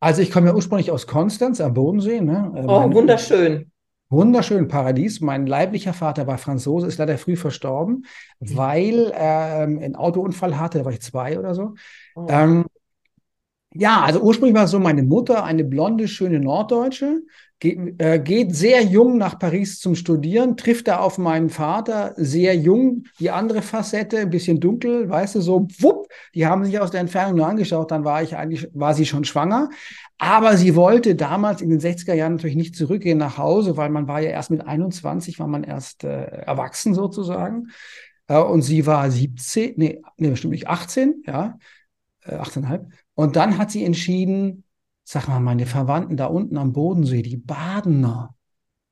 [0.00, 2.20] Also ich komme ja ursprünglich aus Konstanz am Bodensee.
[2.20, 2.52] Ne?
[2.66, 3.70] Oh, wunderschön
[4.14, 5.20] wunderschönen Paradies.
[5.20, 8.04] Mein leiblicher Vater war Franzose, ist leider früh verstorben,
[8.40, 8.56] mhm.
[8.56, 11.74] weil er ähm, einen Autounfall hatte, da war ich zwei oder so.
[12.14, 12.26] Oh.
[12.28, 12.64] Ähm,
[13.76, 17.22] ja, also ursprünglich war es so, meine Mutter, eine blonde, schöne Norddeutsche,
[17.64, 22.54] geht, äh, geht sehr jung nach Paris zum Studieren, trifft da auf meinen Vater, sehr
[22.54, 26.90] jung, die andere Facette, ein bisschen dunkel, weißt du, so, wupp, die haben sich aus
[26.90, 29.70] der Entfernung nur angeschaut, dann war ich eigentlich, war sie schon schwanger.
[30.18, 34.06] Aber sie wollte damals in den 60er Jahren natürlich nicht zurückgehen nach Hause, weil man
[34.08, 37.68] war ja erst mit 21, war man erst äh, erwachsen sozusagen.
[38.28, 41.58] Äh, und sie war 17, nee, nee, bestimmt nicht 18, ja,
[42.24, 42.86] äh, 18,5.
[43.14, 44.63] Und dann hat sie entschieden,
[45.04, 48.34] sag mal, meine Verwandten da unten am Bodensee, die Badener,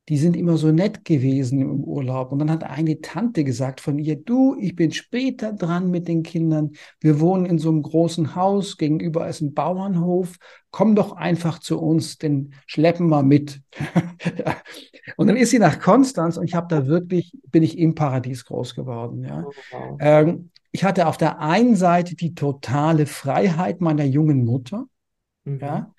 [0.09, 2.33] die sind immer so nett gewesen im Urlaub.
[2.33, 6.25] Und dann hat eine Tante gesagt von ihr, du, ich bin später dran mit den
[6.25, 6.72] Kindern.
[7.01, 10.37] Wir wohnen in so einem großen Haus, gegenüber ist ein Bauernhof.
[10.72, 13.62] Komm doch einfach zu uns, den schleppen wir mit.
[15.16, 18.44] und dann ist sie nach Konstanz und ich habe da wirklich, bin ich im Paradies
[18.44, 19.22] groß geworden.
[19.22, 19.44] Ja.
[19.46, 19.98] Oh, wow.
[20.01, 24.87] ähm, ich hatte auf der einen Seite die totale Freiheit meiner jungen Mutter.
[25.44, 25.59] Mhm.
[25.61, 25.92] Ja,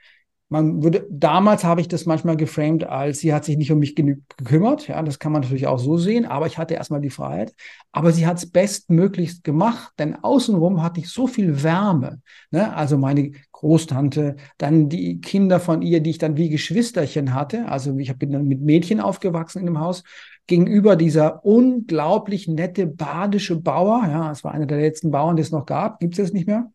[0.54, 3.96] man würde, damals habe ich das manchmal geframed als, sie hat sich nicht um mich
[3.96, 4.88] genügend gekümmert.
[4.88, 7.56] Ja, das kann man natürlich auch so sehen, aber ich hatte erstmal die Freiheit.
[7.92, 12.22] Aber sie hat es bestmöglichst gemacht, denn außenrum hatte ich so viel Wärme.
[12.52, 12.72] Ne?
[12.76, 17.68] Also meine Großtante, dann die Kinder von ihr, die ich dann wie Geschwisterchen hatte.
[17.68, 20.04] Also ich bin dann mit Mädchen aufgewachsen in dem Haus.
[20.46, 25.52] Gegenüber dieser unglaublich nette badische Bauer, ja, es war einer der letzten Bauern, die es
[25.52, 26.70] noch gab, gibt es jetzt nicht mehr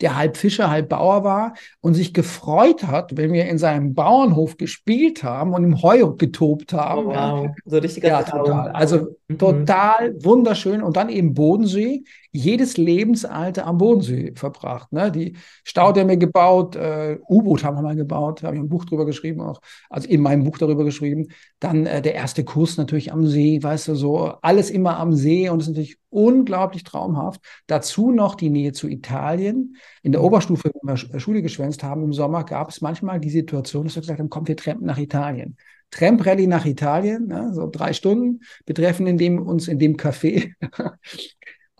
[0.00, 4.56] der halb Fischer, halb Bauer war und sich gefreut hat, wenn wir in seinem Bauernhof
[4.56, 7.06] gespielt haben und im Heu getobt haben.
[7.06, 8.70] Oh, wow, so richtiger Ja, total.
[8.70, 9.38] Also mhm.
[9.38, 10.82] total wunderschön.
[10.82, 14.92] Und dann eben Bodensee, jedes Lebensalter am Bodensee verbracht.
[14.92, 15.10] Ne?
[15.10, 19.04] Die Staudämme gebaut, äh, U-Boot haben wir mal gebaut, da habe ich ein Buch drüber
[19.04, 21.28] geschrieben, auch, also in meinem Buch darüber geschrieben.
[21.58, 25.48] Dann äh, der erste Kurs natürlich am See, weißt du, so alles immer am See
[25.48, 27.40] und es ist natürlich unglaublich traumhaft.
[27.66, 29.76] Dazu noch die Nähe zu Italien.
[30.02, 30.28] In der mhm.
[30.28, 34.02] Oberstufe, wenn wir Schule geschwänzt haben im Sommer, gab es manchmal die Situation, dass wir
[34.02, 35.56] gesagt haben, komm, wir trampen nach Italien.
[35.90, 40.52] Tramp-Rallye nach Italien, ne, so drei Stunden, betreffen in dem, uns in dem Café.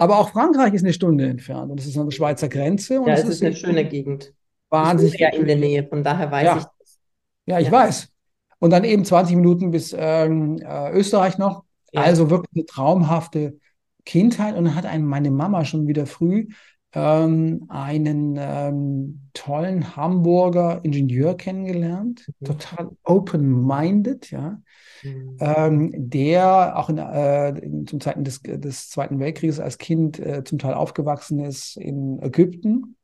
[0.01, 3.03] Aber auch Frankreich ist eine Stunde entfernt und das ist an der Schweizer Grenze.
[3.03, 4.33] Und ja, es ist, ist eine schöne Gegend.
[4.71, 5.21] Wahnsinnig.
[5.21, 6.57] ja in der Nähe, von daher weiß ja.
[6.57, 6.99] ich das.
[7.45, 7.73] Ja, ich ja.
[7.73, 8.09] weiß.
[8.61, 11.65] Und dann eben 20 Minuten bis ähm, äh, Österreich noch.
[11.93, 12.01] Ja.
[12.01, 13.59] Also wirklich eine traumhafte
[14.07, 14.57] Kindheit.
[14.57, 16.49] Und dann hat einem meine Mama schon wieder früh
[16.93, 22.45] ähm, einen ähm, tollen Hamburger Ingenieur kennengelernt, mhm.
[22.45, 24.61] total open-minded, ja,
[25.03, 25.37] mhm.
[25.41, 30.59] ähm, der auch in, äh, zum Zeiten des, des Zweiten Weltkrieges als Kind äh, zum
[30.59, 32.97] Teil aufgewachsen ist in Ägypten.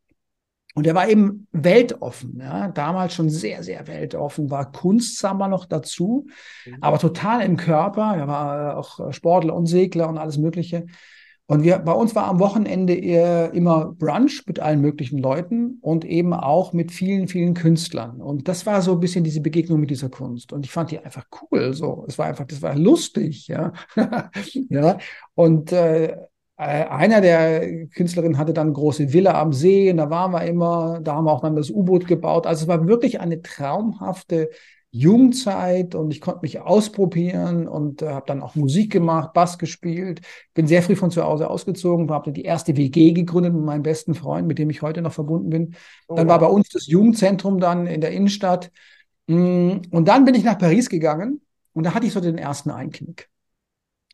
[0.74, 6.26] Und er war eben weltoffen, ja, damals schon sehr, sehr weltoffen, war Kunstsammler noch dazu,
[6.66, 6.76] mhm.
[6.82, 8.14] aber total im Körper.
[8.16, 10.86] Er war äh, auch Sportler und Segler und alles Mögliche.
[11.48, 16.32] Und wir, bei uns war am Wochenende immer Brunch mit allen möglichen Leuten und eben
[16.32, 18.20] auch mit vielen, vielen Künstlern.
[18.20, 20.52] Und das war so ein bisschen diese Begegnung mit dieser Kunst.
[20.52, 21.72] Und ich fand die einfach cool.
[21.72, 23.72] So, es war einfach, das war lustig, ja.
[24.70, 24.98] ja.
[25.34, 26.16] Und äh,
[26.58, 30.44] äh, einer der Künstlerinnen hatte dann eine große Villa am See und da waren wir
[30.46, 32.46] immer, da haben wir auch dann das U-Boot gebaut.
[32.46, 34.48] Also es war wirklich eine traumhafte
[34.98, 40.20] Jugendzeit und ich konnte mich ausprobieren und äh, habe dann auch Musik gemacht, Bass gespielt.
[40.54, 44.14] Bin sehr früh von zu Hause ausgezogen, habe die erste WG gegründet mit meinem besten
[44.14, 45.74] Freund, mit dem ich heute noch verbunden bin.
[46.08, 48.70] Oh, dann war bei uns das Jugendzentrum dann in der Innenstadt.
[49.26, 51.40] Mm, und dann bin ich nach Paris gegangen
[51.72, 53.28] und da hatte ich so den ersten Einknick.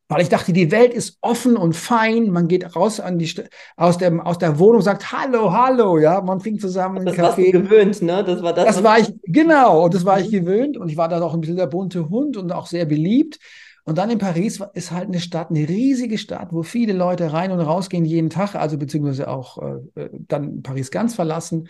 [0.08, 2.30] Weil ich dachte, die Welt ist offen und fein.
[2.30, 3.32] Man geht raus an die,
[3.76, 6.20] aus, dem, aus der Wohnung, sagt Hallo, Hallo, ja.
[6.20, 7.50] Man fing zusammen das Kaffee.
[7.50, 8.22] Das gewöhnt, ne?
[8.22, 8.66] Das war das.
[8.66, 9.84] Das war ich, genau.
[9.84, 10.32] Und das war ich mhm.
[10.32, 10.76] gewöhnt.
[10.76, 13.38] Und ich war da auch ein bisschen der bunte Hund und auch sehr beliebt.
[13.84, 17.50] Und dann in Paris ist halt eine Stadt, eine riesige Stadt, wo viele Leute rein
[17.50, 19.58] und rausgehen jeden Tag, also beziehungsweise auch
[19.96, 21.68] äh, dann Paris ganz verlassen.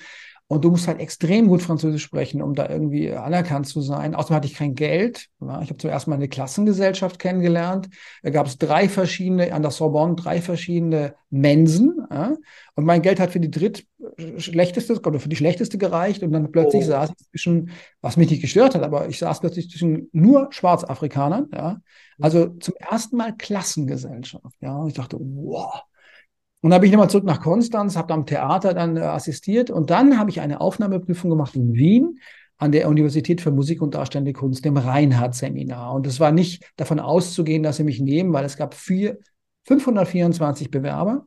[0.53, 4.15] Und du musst halt extrem gut Französisch sprechen, um da irgendwie anerkannt zu sein.
[4.15, 5.31] Außerdem hatte ich kein Geld.
[5.41, 5.63] Ja.
[5.63, 7.89] Ich habe zuerst mal eine Klassengesellschaft kennengelernt.
[8.23, 12.07] Da gab es drei verschiedene, an der Sorbonne, drei verschiedene Mensen.
[12.11, 12.37] Ja.
[12.75, 16.23] Und mein Geld hat für die drittschlechteste oder für die schlechteste gereicht.
[16.23, 16.89] Und dann plötzlich oh.
[16.89, 17.71] saß ich zwischen,
[18.03, 21.49] was mich nicht gestört hat, aber ich saß plötzlich zwischen nur Schwarzafrikanern.
[21.55, 21.81] Ja.
[22.21, 24.57] Also zum ersten Mal Klassengesellschaft.
[24.61, 24.77] Ja.
[24.77, 25.83] Und ich dachte, wow
[26.63, 29.91] und dann bin ich nochmal zurück nach Konstanz, habe am Theater dann äh, assistiert und
[29.91, 32.21] dann habe ich eine Aufnahmeprüfung gemacht in Wien
[32.57, 35.93] an der Universität für Musik und Darstellende Kunst, dem Reinhardt-Seminar.
[35.93, 39.19] Und es war nicht davon auszugehen, dass sie mich nehmen, weil es gab vier,
[39.65, 41.27] 524 Bewerber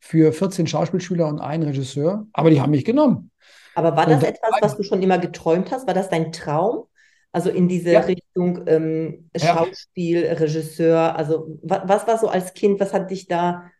[0.00, 3.30] für 14 Schauspielschüler und einen Regisseur, aber die haben mich genommen.
[3.76, 5.86] Aber war das und etwas, was du schon immer geträumt hast?
[5.86, 6.86] War das dein Traum?
[7.30, 8.00] Also in diese ja.
[8.00, 10.32] Richtung ähm, Schauspiel, ja.
[10.32, 13.70] Regisseur, also was, was war so als Kind, was hat dich da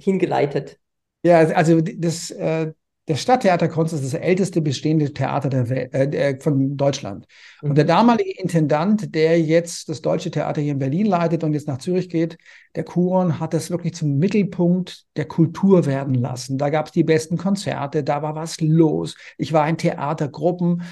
[0.00, 0.78] hingeleitet?
[1.22, 2.72] Ja, also das, äh,
[3.10, 7.26] das Stadttheater Konstanz ist das älteste bestehende Theater der Welt, äh, von Deutschland.
[7.60, 7.88] Und der mhm.
[7.88, 12.08] damalige Intendant, der jetzt das Deutsche Theater hier in Berlin leitet und jetzt nach Zürich
[12.08, 12.38] geht,
[12.76, 16.56] der Kuron, hat das wirklich zum Mittelpunkt der Kultur werden lassen.
[16.56, 19.16] Da gab es die besten Konzerte, da war was los.
[19.38, 20.82] Ich war in Theatergruppen.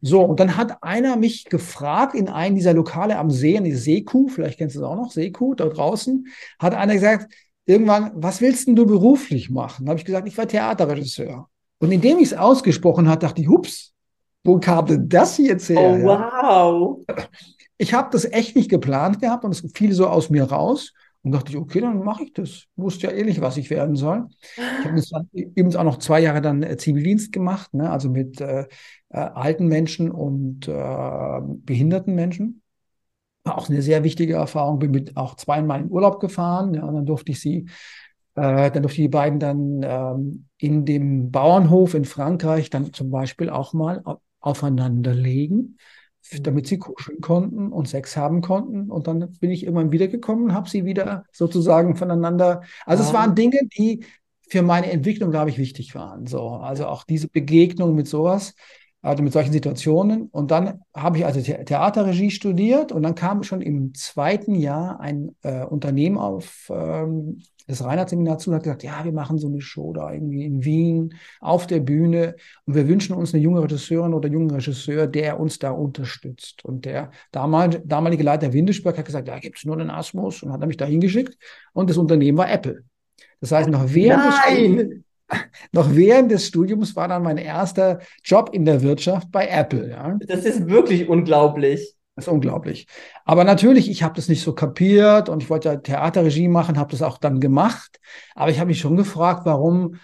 [0.00, 3.72] So, und dann hat einer mich gefragt in einem dieser Lokale am See, in die
[3.74, 6.26] Seekuh, vielleicht kennst du es auch noch, Seekuh, da draußen,
[6.58, 7.32] hat einer gesagt,
[7.66, 9.84] irgendwann, was willst denn du beruflich machen?
[9.84, 11.48] Da habe ich gesagt, ich war Theaterregisseur.
[11.78, 13.92] Und indem ich es ausgesprochen hat, dachte ich, hups,
[14.44, 15.80] wo kam denn das jetzt her?
[15.80, 17.04] Oh, wow.
[17.78, 20.92] Ich habe das echt nicht geplant gehabt und es fiel so aus mir raus.
[21.22, 22.66] Und dachte ich, okay, dann mache ich das.
[22.76, 24.28] Wusste ja eh nicht, was ich werden soll.
[24.56, 27.90] Ich habe dann übrigens auch noch zwei Jahre dann äh, Zivildienst gemacht, ne?
[27.90, 28.60] also mit äh,
[29.08, 32.62] äh, alten Menschen und äh, behinderten Menschen.
[33.46, 34.80] War auch eine sehr wichtige Erfahrung.
[34.80, 36.74] Bin mit auch zweimal in Urlaub gefahren.
[36.74, 37.68] Ja, und dann durfte ich sie,
[38.34, 43.48] äh, dann durfte die beiden dann ähm, in dem Bauernhof in Frankreich dann zum Beispiel
[43.48, 44.02] auch mal
[44.40, 45.78] aufeinander legen,
[46.32, 46.42] mhm.
[46.42, 48.90] damit sie kuscheln konnten und Sex haben konnten.
[48.90, 52.62] Und dann bin ich irgendwann wiedergekommen und habe sie wieder sozusagen voneinander.
[52.84, 53.08] Also ja.
[53.08, 54.04] es waren Dinge, die
[54.48, 56.26] für meine Entwicklung, glaube ich, wichtig waren.
[56.26, 58.54] So, also auch diese Begegnung mit sowas
[59.02, 60.28] also mit solchen Situationen.
[60.30, 65.00] Und dann habe ich also The Theaterregie studiert und dann kam schon im zweiten Jahr
[65.00, 69.48] ein äh, Unternehmen auf ähm, das Reinhardt-Seminar zu und hat gesagt, ja, wir machen so
[69.48, 73.62] eine Show da irgendwie in Wien auf der Bühne und wir wünschen uns eine junge
[73.62, 76.64] Regisseurin oder jungen Regisseur, der uns da unterstützt.
[76.64, 80.52] Und der damal, damalige Leiter Windesberg hat gesagt, ja, gibt es nur den Asmus und
[80.52, 81.36] hat mich da hingeschickt
[81.72, 82.84] und das Unternehmen war Apple.
[83.40, 85.04] Das heißt, noch während Nein!
[85.72, 89.90] noch während des Studiums war dann mein erster Job in der Wirtschaft bei Apple.
[89.90, 90.16] Ja.
[90.26, 91.94] Das ist wirklich unglaublich.
[92.14, 92.86] Das ist unglaublich.
[93.26, 96.90] Aber natürlich, ich habe das nicht so kapiert und ich wollte ja Theaterregie machen, habe
[96.90, 98.00] das auch dann gemacht.
[98.34, 99.96] Aber ich habe mich schon gefragt, warum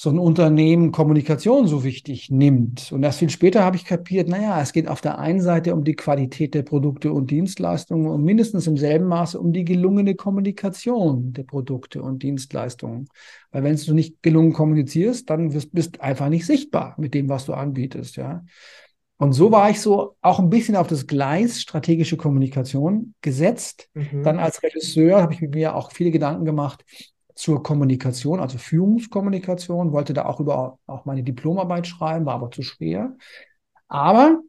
[0.00, 2.92] so ein Unternehmen Kommunikation so wichtig nimmt.
[2.92, 5.82] Und erst viel später habe ich kapiert, naja, es geht auf der einen Seite um
[5.82, 11.32] die Qualität der Produkte und Dienstleistungen und mindestens im selben Maße um die gelungene Kommunikation
[11.32, 13.08] der Produkte und Dienstleistungen.
[13.50, 17.46] Weil wenn du nicht gelungen kommunizierst, dann wirst, bist einfach nicht sichtbar mit dem, was
[17.46, 18.44] du anbietest, ja.
[19.16, 23.90] Und so war ich so auch ein bisschen auf das Gleis strategische Kommunikation gesetzt.
[23.94, 24.22] Mhm.
[24.22, 26.84] Dann als Regisseur habe ich mir auch viele Gedanken gemacht,
[27.38, 32.62] zur Kommunikation, also Führungskommunikation, wollte da auch über auch meine Diplomarbeit schreiben, war aber zu
[32.62, 33.16] schwer.
[33.86, 34.40] Aber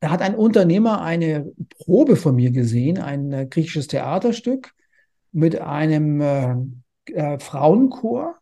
[0.00, 4.74] da hat ein Unternehmer eine Probe von mir gesehen, ein äh, griechisches Theaterstück
[5.32, 6.56] mit einem äh,
[7.06, 8.36] äh, Frauenchor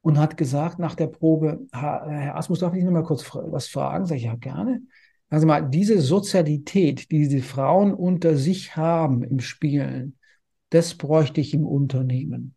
[0.00, 4.06] und hat gesagt nach der Probe, Herr Asmus, darf ich noch mal kurz was fragen?
[4.06, 4.82] Sag ich, ja, gerne.
[5.28, 10.16] Also mal, diese Sozialität, die diese Frauen unter sich haben im Spielen,
[10.70, 12.54] das bräuchte ich im Unternehmen.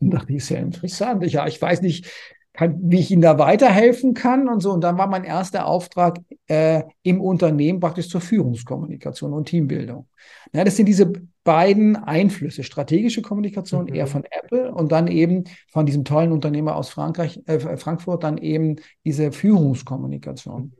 [0.00, 1.24] Und dachte ich, sehr interessant.
[1.26, 2.10] Ja, ich weiß nicht,
[2.54, 4.72] kann, wie ich Ihnen da weiterhelfen kann und so.
[4.72, 10.08] Und dann war mein erster Auftrag äh, im Unternehmen praktisch zur Führungskommunikation und Teambildung.
[10.52, 13.94] Ja, das sind diese beiden Einflüsse, strategische Kommunikation mhm.
[13.94, 18.38] eher von Apple und dann eben von diesem tollen Unternehmer aus Frankreich, äh, Frankfurt, dann
[18.38, 20.72] eben diese Führungskommunikation.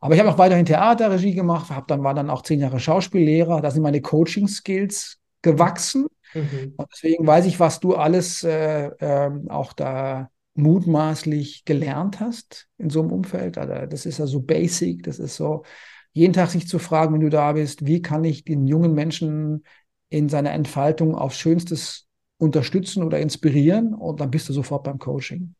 [0.00, 3.62] Aber ich habe auch weiterhin Theaterregie gemacht, habe dann war dann auch zehn Jahre Schauspiellehrer.
[3.62, 6.06] Da sind meine Coaching-Skills gewachsen.
[6.34, 6.74] Mhm.
[6.76, 12.90] Und deswegen weiß ich, was du alles äh, äh, auch da mutmaßlich gelernt hast in
[12.90, 13.58] so einem Umfeld.
[13.58, 15.64] Also das ist ja so basic, das ist so,
[16.12, 19.64] jeden Tag sich zu fragen, wenn du da bist, wie kann ich den jungen Menschen
[20.10, 22.06] in seiner Entfaltung aufs Schönstes
[22.38, 25.54] unterstützen oder inspirieren und dann bist du sofort beim Coaching.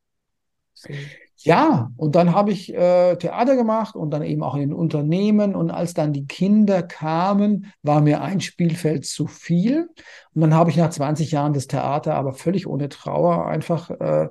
[1.36, 5.54] Ja, und dann habe ich äh, Theater gemacht und dann eben auch in Unternehmen.
[5.54, 9.90] Und als dann die Kinder kamen, war mir ein Spielfeld zu viel.
[10.34, 14.28] Und dann habe ich nach 20 Jahren das Theater, aber völlig ohne Trauer, einfach äh,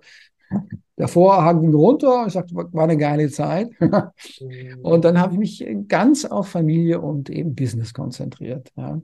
[0.98, 2.26] der Vorhang ging runter.
[2.28, 3.70] Ich sagte, war eine geile Zeit.
[4.82, 8.72] Und dann habe ich mich ganz auf Familie und eben Business konzentriert.
[8.76, 9.02] Ja,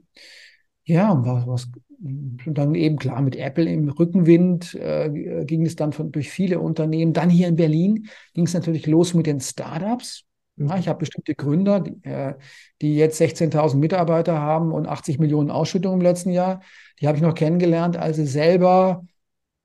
[0.84, 1.68] ja was, was
[2.00, 7.12] dann eben klar mit Apple im Rückenwind äh, ging es dann von, durch viele Unternehmen.
[7.12, 10.24] Dann hier in Berlin ging es natürlich los mit den Startups.
[10.56, 12.34] Ja, ich habe bestimmte Gründer, die, äh,
[12.80, 16.60] die jetzt 16.000 Mitarbeiter haben und 80 Millionen Ausschüttungen im letzten Jahr.
[17.00, 19.04] Die habe ich noch kennengelernt, als sie selber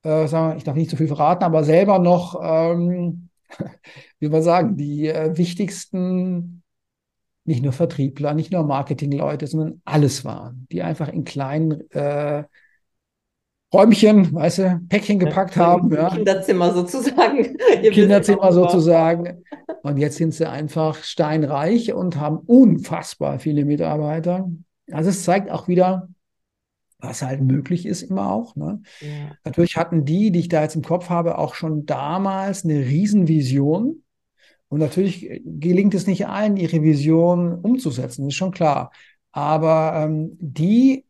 [0.03, 3.29] äh, sagen, ich darf nicht zu viel verraten, aber selber noch, ähm,
[4.19, 6.63] wie man sagen, die äh, wichtigsten,
[7.45, 12.43] nicht nur Vertriebler, nicht nur Marketingleute, sondern alles waren, die einfach in kleinen äh,
[13.73, 15.91] Räumchen, weißt du, Päckchen gepackt ja, haben.
[15.93, 16.09] Ja.
[16.09, 17.57] Kinderzimmer sozusagen.
[17.91, 19.43] Kinderzimmer sozusagen.
[19.83, 24.49] Und jetzt sind sie einfach steinreich und haben unfassbar viele Mitarbeiter.
[24.91, 26.07] Also es zeigt auch wieder,
[26.99, 28.55] was halt möglich ist immer auch.
[28.55, 28.81] Ne?
[29.01, 29.35] Ja.
[29.43, 34.03] Natürlich hatten die, die ich da jetzt im Kopf habe, auch schon damals eine Riesenvision.
[34.75, 38.91] Und natürlich gelingt es nicht allen, ihre Vision umzusetzen, ist schon klar.
[39.31, 41.05] Aber ähm, die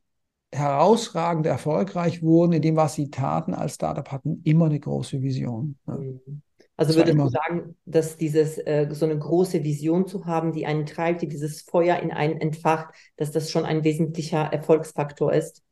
[0.51, 5.79] herausragend erfolgreich wurden in dem, was sie taten als Startup, hatten immer eine große Vision.
[5.87, 5.97] Ne?
[5.97, 6.41] Mhm.
[6.77, 10.85] Also würdest du sagen, dass dieses äh, so eine große Vision zu haben, die einen
[10.85, 15.63] treibt, die dieses Feuer in einen entfacht, dass das schon ein wesentlicher Erfolgsfaktor ist?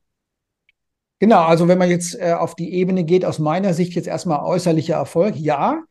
[1.20, 4.44] Genau, also wenn man jetzt äh, auf die Ebene geht, aus meiner Sicht jetzt erstmal
[4.44, 5.84] äußerlicher Erfolg, ja.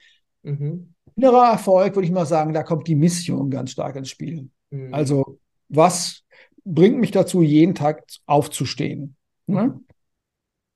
[0.43, 0.92] Mhm.
[1.16, 4.48] Innerer Erfolg würde ich mal sagen, da kommt die Mission ganz stark ins Spiel.
[4.70, 4.92] Mhm.
[4.92, 6.22] Also was
[6.64, 9.16] bringt mich dazu, jeden Tag aufzustehen?
[9.46, 9.62] Ne?
[9.64, 9.85] Mhm.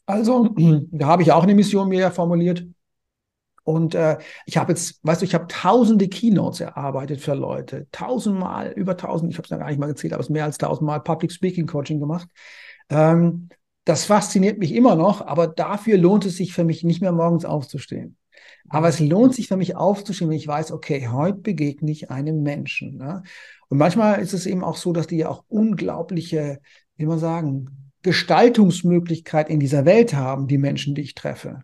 [0.06, 0.54] Also
[0.90, 2.66] da habe ich auch eine Mission mir formuliert.
[3.64, 7.88] Und äh, ich habe jetzt, weißt du, ich habe tausende Keynotes erarbeitet für Leute.
[7.90, 10.58] Tausendmal, über tausend, ich habe es ja gar nicht mal gezählt, aber es mehr als
[10.58, 12.28] tausendmal Public Speaking Coaching gemacht.
[12.90, 13.48] Ähm,
[13.84, 17.44] das fasziniert mich immer noch, aber dafür lohnt es sich für mich nicht mehr morgens
[17.44, 18.16] aufzustehen.
[18.68, 22.42] Aber es lohnt sich für mich aufzustehen, wenn ich weiß, okay, heute begegne ich einem
[22.42, 22.96] Menschen.
[22.96, 23.22] Ne?
[23.68, 26.60] Und manchmal ist es eben auch so, dass die ja auch unglaubliche,
[26.96, 31.62] wie man sagen, Gestaltungsmöglichkeit in dieser Welt haben, die Menschen, die ich treffe.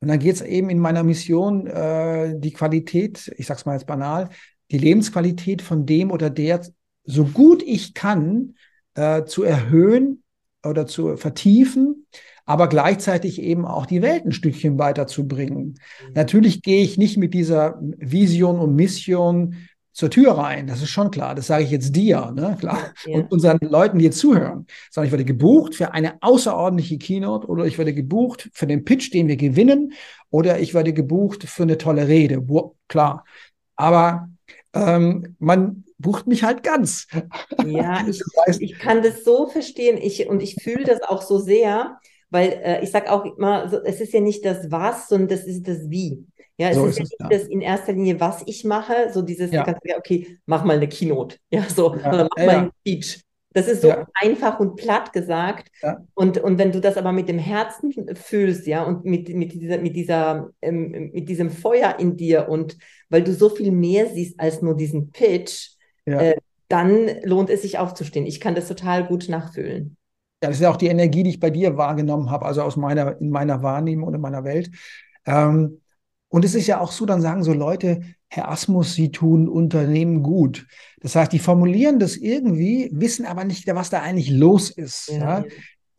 [0.00, 3.86] Und dann geht es eben in meiner Mission äh, die Qualität, ich sag's mal jetzt
[3.86, 4.28] banal,
[4.70, 6.62] die Lebensqualität von dem oder der
[7.04, 8.54] so gut ich kann
[8.94, 10.22] äh, zu erhöhen
[10.64, 12.06] oder zu vertiefen,
[12.48, 15.64] aber gleichzeitig eben auch die Welt ein Stückchen weiterzubringen.
[15.66, 16.12] Mhm.
[16.14, 19.56] Natürlich gehe ich nicht mit dieser Vision und Mission
[19.92, 20.66] zur Tür rein.
[20.66, 21.34] Das ist schon klar.
[21.34, 22.56] Das sage ich jetzt dir, ne?
[22.58, 22.94] klar.
[23.04, 23.18] Ja.
[23.18, 24.66] Und unseren Leuten, die jetzt zuhören.
[24.90, 29.12] Sondern ich werde gebucht für eine außerordentliche Keynote oder ich werde gebucht für den Pitch,
[29.12, 29.92] den wir gewinnen
[30.30, 32.42] oder ich werde gebucht für eine tolle Rede.
[32.88, 33.26] Klar.
[33.76, 34.30] Aber
[34.72, 37.08] ähm, man bucht mich halt ganz.
[37.66, 38.22] Ja, ich,
[38.58, 41.98] ich kann das so verstehen ich, und ich fühle das auch so sehr,
[42.30, 45.44] weil äh, ich sage auch immer, so, es ist ja nicht das Was, sondern das
[45.44, 46.26] ist das Wie.
[46.58, 47.28] Ja, es so ist, ist ja nicht ja.
[47.38, 49.66] das in erster Linie, was ich mache, so dieses, ja.
[49.96, 52.08] okay, mach mal eine Keynote, ja, so, ja.
[52.12, 53.22] oder mach mal ein Speech.
[53.54, 55.70] Das ist so einfach und platt gesagt.
[56.14, 59.78] Und, und wenn du das aber mit dem Herzen fühlst, ja, und mit, mit, dieser,
[59.78, 62.76] mit, dieser, ähm, mit diesem Feuer in dir und
[63.08, 65.70] weil du so viel mehr siehst als nur diesen Pitch,
[66.04, 66.36] äh,
[66.68, 68.26] dann lohnt es sich aufzustehen.
[68.26, 69.96] Ich kann das total gut nachfühlen.
[70.42, 72.76] Ja, das ist ja auch die Energie, die ich bei dir wahrgenommen habe, also aus
[72.76, 74.70] meiner, in meiner Wahrnehmung und in meiner Welt.
[75.26, 75.80] Ähm,
[76.28, 80.22] und es ist ja auch so, dann sagen so Leute, Herr Asmus, Sie tun Unternehmen
[80.22, 80.66] gut.
[81.00, 85.08] Das heißt, die formulieren das irgendwie, wissen aber nicht, was da eigentlich los ist.
[85.08, 85.44] Ja, ja?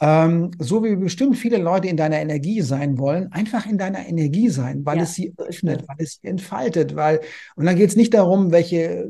[0.02, 4.50] Ähm, so wie bestimmt viele Leute in deiner Energie sein wollen, einfach in deiner Energie
[4.50, 7.20] sein, weil ja, es sie öffnet, weil es sie entfaltet, weil,
[7.56, 9.10] und dann geht es nicht darum, welche,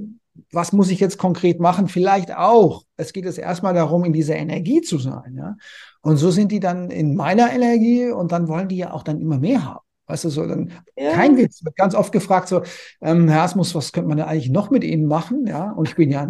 [0.52, 2.84] was muss ich jetzt konkret machen, vielleicht auch.
[2.98, 5.56] Es geht jetzt erstmal darum, in dieser Energie zu sein, ja.
[6.02, 9.20] Und so sind die dann in meiner Energie und dann wollen die ja auch dann
[9.20, 9.80] immer mehr haben.
[10.10, 11.12] Weißt du, so dann ja.
[11.12, 11.64] kein Witz.
[11.64, 12.64] Wird ganz oft gefragt, so,
[13.00, 15.46] ähm, Herr Asmus, was könnte man denn eigentlich noch mit Ihnen machen?
[15.46, 16.28] Ja, und ich bin ja,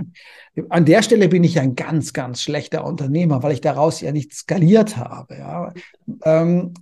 [0.68, 4.12] an der Stelle bin ich ja ein ganz, ganz schlechter Unternehmer, weil ich daraus ja
[4.12, 5.38] nicht skaliert habe.
[5.38, 5.74] Ja,
[6.24, 6.74] ähm,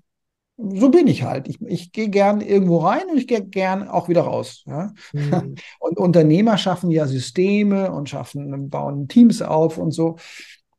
[0.58, 1.48] so bin ich halt.
[1.48, 4.64] Ich, ich gehe gern irgendwo rein und ich gehe gern auch wieder raus.
[4.66, 4.94] Ja?
[5.14, 5.56] Mhm.
[5.80, 10.18] Und Unternehmer schaffen ja Systeme und schaffen, bauen Teams auf und so.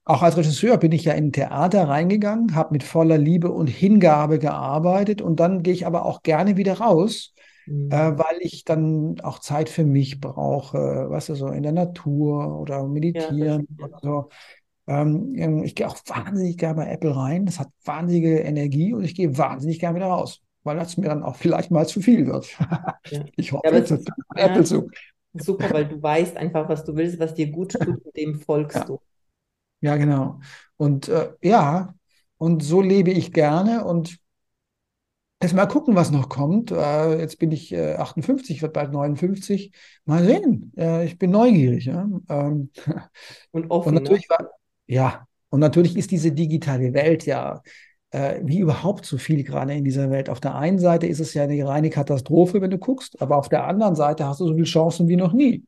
[0.04, 4.38] Auch als Regisseur bin ich ja in Theater reingegangen, habe mit voller Liebe und Hingabe
[4.38, 7.34] gearbeitet und dann gehe ich aber auch gerne wieder raus,
[7.66, 7.90] mhm.
[7.90, 12.58] äh, weil ich dann auch Zeit für mich brauche, weißt du, so in der Natur
[12.58, 14.28] oder meditieren ja, oder so.
[14.88, 19.14] Ähm, ich gehe auch wahnsinnig gerne bei Apple rein, das hat wahnsinnige Energie und ich
[19.14, 22.48] gehe wahnsinnig gerne wieder raus, weil das mir dann auch vielleicht mal zu viel wird.
[23.10, 23.24] Ja.
[23.36, 24.90] Ich hoffe, ja, das ist, Apple zu.
[25.32, 28.86] Super, weil du weißt einfach, was du willst, was dir gut tut und dem folgst
[28.86, 29.00] du.
[29.80, 30.40] Ja, genau.
[30.76, 31.94] Und äh, ja,
[32.36, 34.18] und so lebe ich gerne und
[35.40, 36.72] Lass mal gucken, was noch kommt.
[36.72, 39.70] Äh, jetzt bin ich äh, 58, wird bald 59.
[40.04, 40.72] Mal sehen.
[40.76, 41.84] Äh, ich bin neugierig.
[41.84, 42.08] Ja?
[42.28, 42.70] Ähm,
[43.52, 43.90] und offen.
[43.90, 44.36] Und natürlich ne?
[44.36, 44.50] war,
[44.88, 47.62] ja, und natürlich ist diese digitale Welt ja
[48.10, 50.28] äh, wie überhaupt so viel gerade in dieser Welt.
[50.28, 53.48] Auf der einen Seite ist es ja eine reine Katastrophe, wenn du guckst, aber auf
[53.48, 55.64] der anderen Seite hast du so viele Chancen wie noch nie.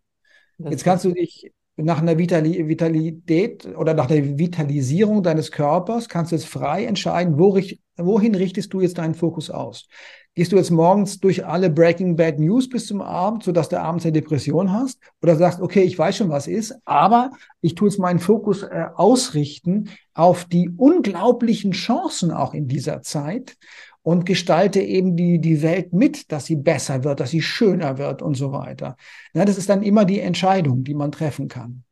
[0.58, 6.08] Das Jetzt kannst du dich nach einer Vitali Vitalität oder nach der Vitalisierung deines Körpers
[6.08, 7.58] kannst du jetzt frei entscheiden, wo,
[7.96, 9.88] wohin richtest du jetzt deinen Fokus aus.
[10.36, 14.04] Gehst du jetzt morgens durch alle Breaking Bad News bis zum Abend, sodass du abends
[14.04, 15.00] eine Depression hast?
[15.22, 18.86] Oder sagst, okay, ich weiß schon, was ist, aber ich tue jetzt meinen Fokus äh,
[18.94, 23.56] ausrichten auf die unglaublichen Chancen auch in dieser Zeit
[24.02, 28.22] und gestalte eben die, die Welt mit, dass sie besser wird, dass sie schöner wird
[28.22, 28.96] und so weiter.
[29.34, 31.82] Ja, das ist dann immer die Entscheidung, die man treffen kann.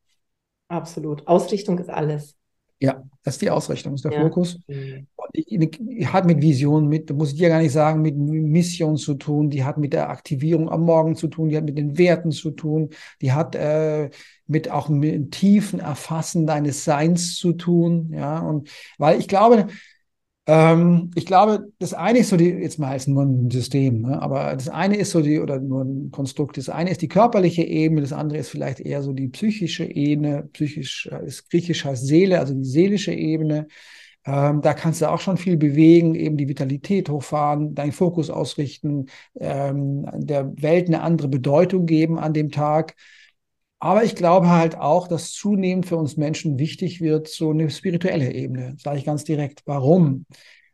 [0.68, 1.26] Absolut.
[1.26, 2.37] Ausrichtung ist alles.
[2.80, 4.20] Ja, das ist die Ausrichtung, ist der ja.
[4.20, 4.60] Fokus.
[4.68, 5.08] Mhm.
[5.34, 9.14] Die, die, hat mit Vision, mit, muss ich dir gar nicht sagen, mit Mission zu
[9.14, 12.30] tun, die hat mit der Aktivierung am Morgen zu tun, die hat mit den Werten
[12.30, 14.10] zu tun, die hat äh,
[14.46, 18.12] mit auch mit tiefen Erfassen deines Seins zu tun.
[18.12, 19.66] Ja, und weil ich glaube,
[20.48, 24.22] ähm, ich glaube, das eine ist so die, jetzt mal als nur ein System, ne?
[24.22, 27.62] aber das eine ist so die, oder nur ein Konstrukt, das eine ist die körperliche
[27.64, 32.06] Ebene, das andere ist vielleicht eher so die psychische Ebene, psychisch äh, ist griechisch heißt
[32.06, 33.68] Seele, also die seelische Ebene.
[34.24, 39.06] Ähm, da kannst du auch schon viel bewegen, eben die Vitalität hochfahren, deinen Fokus ausrichten,
[39.38, 42.96] ähm, der Welt eine andere Bedeutung geben an dem Tag.
[43.80, 48.32] Aber ich glaube halt auch, dass zunehmend für uns Menschen wichtig wird, so eine spirituelle
[48.32, 49.62] Ebene, sage ich ganz direkt.
[49.66, 50.26] Warum?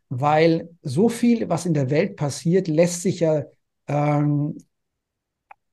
[0.09, 3.43] Weil so viel, was in der Welt passiert, lässt sich ja
[3.87, 4.57] ähm,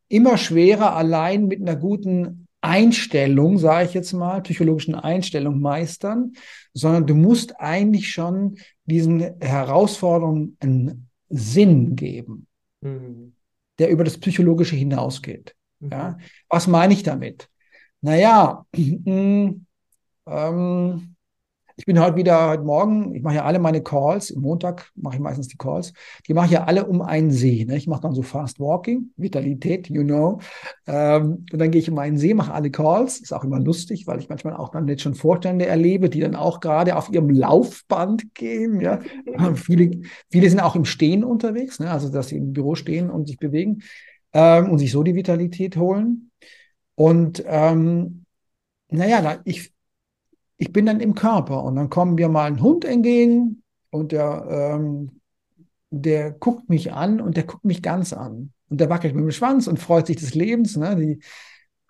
[0.09, 6.33] immer schwerer allein mit einer guten Einstellung, sage ich jetzt mal, psychologischen Einstellung meistern,
[6.75, 12.47] sondern du musst eigentlich schon diesen Herausforderungen einen Sinn geben,
[12.83, 13.33] mhm.
[13.79, 15.57] der über das Psychologische hinausgeht.
[15.91, 16.11] Ja?
[16.11, 16.17] Mhm.
[16.49, 17.49] Was meine ich damit?
[18.01, 19.67] Naja, ähm,
[21.77, 25.21] ich bin heute wieder, heute Morgen, ich mache ja alle meine Calls, Montag mache ich
[25.21, 25.93] meistens die Calls,
[26.29, 27.65] die mache ich ja alle um einen See.
[27.65, 27.77] Ne?
[27.77, 30.39] Ich mache dann so Fast Walking, Vitalität, you know.
[30.87, 33.21] Ähm, und dann gehe ich um einen See, mache alle Calls.
[33.21, 36.37] Ist auch immer lustig, weil ich manchmal auch dann jetzt schon Vorstände erlebe, die dann
[36.37, 38.81] auch gerade auf ihrem Laufband gehen.
[38.81, 39.01] Ja?
[39.55, 41.91] viele, viele sind auch im Stehen unterwegs, ne?
[41.91, 43.83] also dass sie im Büro stehen und sich bewegen
[44.33, 46.31] ähm, und sich so die Vitalität holen.
[46.95, 48.25] Und ähm,
[48.89, 49.73] naja, ich,
[50.57, 54.47] ich bin dann im Körper und dann kommen mir mal ein Hund entgegen und der,
[54.49, 55.21] ähm,
[55.91, 58.53] der guckt mich an und der guckt mich ganz an.
[58.69, 60.77] Und der wackelt mit dem Schwanz und freut sich des Lebens.
[60.77, 60.97] Ne?
[60.97, 61.19] Die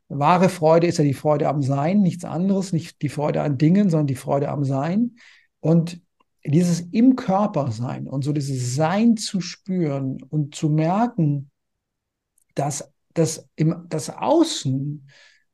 [0.09, 3.89] wahre Freude ist ja die Freude am Sein, nichts anderes, nicht die Freude an Dingen,
[3.89, 5.17] sondern die Freude am Sein.
[5.61, 6.01] Und
[6.45, 11.52] dieses im Körper sein und so dieses Sein zu spüren und zu merken,
[12.55, 15.07] dass das, im, das Außen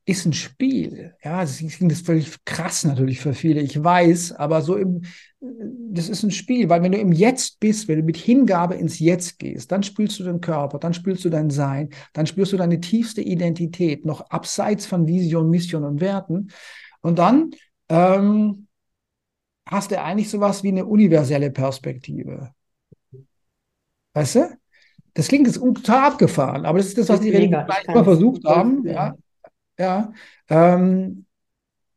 [0.09, 1.13] ist ein Spiel.
[1.23, 5.03] Ja, das ist völlig krass natürlich für viele, ich weiß, aber so im,
[5.39, 8.97] das ist ein Spiel, weil wenn du im Jetzt bist, wenn du mit Hingabe ins
[8.97, 12.57] Jetzt gehst, dann spülst du den Körper, dann spülst du dein Sein, dann spürst du
[12.57, 16.49] deine tiefste Identität, noch abseits von Vision, Mission und Werten.
[17.01, 17.51] Und dann
[17.89, 18.67] ähm,
[19.67, 22.51] hast du eigentlich sowas wie eine universelle Perspektive.
[24.13, 24.59] Weißt du?
[25.13, 28.85] Das klingt jetzt total abgefahren, aber das ist das, was die Religionen immer versucht haben.
[28.85, 29.15] Ja,
[29.77, 30.13] ja.
[30.49, 31.25] Ähm,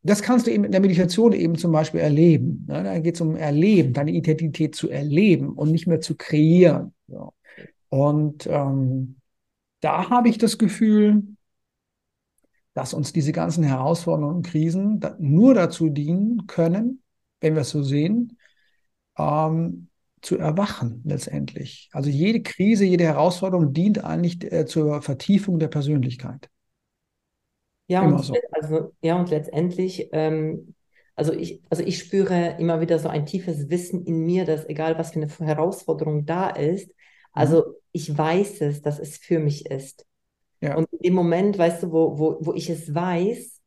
[0.02, 2.66] das kannst du eben in der Meditation eben zum Beispiel erleben.
[2.68, 2.82] Ne?
[2.82, 6.92] Da geht es um Erleben, deine Identität zu erleben und nicht mehr zu kreieren.
[7.06, 7.30] Ja.
[7.88, 9.16] Und ähm,
[9.80, 11.22] da habe ich das Gefühl,
[12.74, 17.02] dass uns diese ganzen Herausforderungen und Krisen nur dazu dienen können,
[17.40, 18.38] wenn wir es so sehen,
[19.18, 19.88] ähm,
[20.22, 21.90] zu erwachen letztendlich.
[21.92, 26.48] Also jede Krise, jede Herausforderung dient eigentlich äh, zur Vertiefung der Persönlichkeit.
[27.88, 28.34] Ja, und, so.
[28.52, 30.74] also, ja und letztendlich, ähm,
[31.16, 34.96] also, ich, also ich spüre immer wieder so ein tiefes Wissen in mir, dass egal
[34.96, 36.90] was für eine Herausforderung da ist,
[37.32, 37.74] also mhm.
[37.92, 40.06] ich weiß es, dass es für mich ist.
[40.60, 40.76] Ja.
[40.76, 43.60] Und in dem Moment, weißt du, wo, wo, wo ich es weiß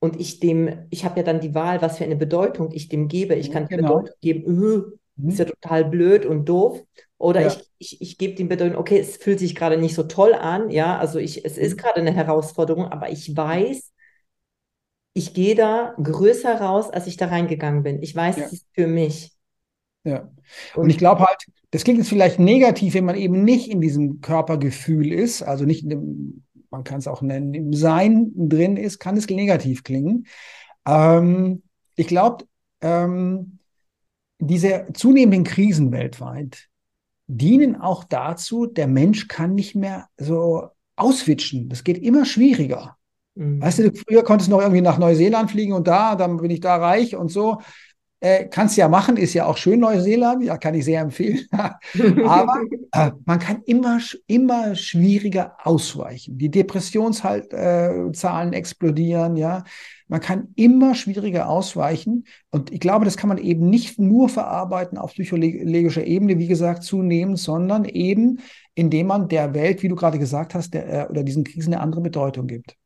[0.00, 3.06] und ich dem, ich habe ja dann die Wahl, was für eine Bedeutung ich dem
[3.06, 3.36] gebe.
[3.36, 4.00] Ich kann die genau.
[4.00, 5.28] Bedeutung geben, öh, mhm.
[5.28, 6.82] ist ja total blöd und doof.
[7.18, 7.46] Oder ja.
[7.48, 10.70] ich, ich, ich gebe dem Bedeutung, okay, es fühlt sich gerade nicht so toll an,
[10.70, 11.76] ja, also ich, es ist mhm.
[11.78, 13.92] gerade eine Herausforderung, aber ich weiß,
[15.14, 18.02] ich gehe da größer raus, als ich da reingegangen bin.
[18.02, 18.44] Ich weiß, ja.
[18.44, 19.32] es ist für mich.
[20.02, 20.30] Ja.
[20.74, 21.38] Und, und ich glaube halt,
[21.70, 25.84] das klingt jetzt vielleicht negativ, wenn man eben nicht in diesem Körpergefühl ist, also nicht
[25.84, 30.26] in dem, man kann es auch nennen, im Sein drin ist, kann es negativ klingen.
[30.86, 31.62] Ähm,
[31.96, 32.44] ich glaube,
[32.80, 33.53] ähm,
[34.38, 36.68] diese zunehmenden Krisen weltweit
[37.26, 41.68] dienen auch dazu, der Mensch kann nicht mehr so auswitschen.
[41.68, 42.96] Das geht immer schwieriger.
[43.34, 43.62] Mhm.
[43.62, 46.60] Weißt du, früher konntest du noch irgendwie nach Neuseeland fliegen und da, dann bin ich
[46.60, 47.58] da reich und so.
[48.20, 51.46] Äh, kannst ja machen, ist ja auch schön Neuseeland, ja, kann ich sehr empfehlen.
[51.52, 52.62] Aber
[52.92, 56.38] äh, man kann immer, immer schwieriger ausweichen.
[56.38, 59.64] Die Depressionszahlen äh, explodieren, ja.
[60.06, 62.24] Man kann immer schwieriger ausweichen.
[62.50, 66.82] Und ich glaube, das kann man eben nicht nur verarbeiten auf psychologischer Ebene, wie gesagt,
[66.82, 68.40] zunehmend, sondern eben,
[68.74, 71.82] indem man der Welt, wie du gerade gesagt hast, der, äh, oder diesen Krisen eine
[71.82, 72.76] andere Bedeutung gibt.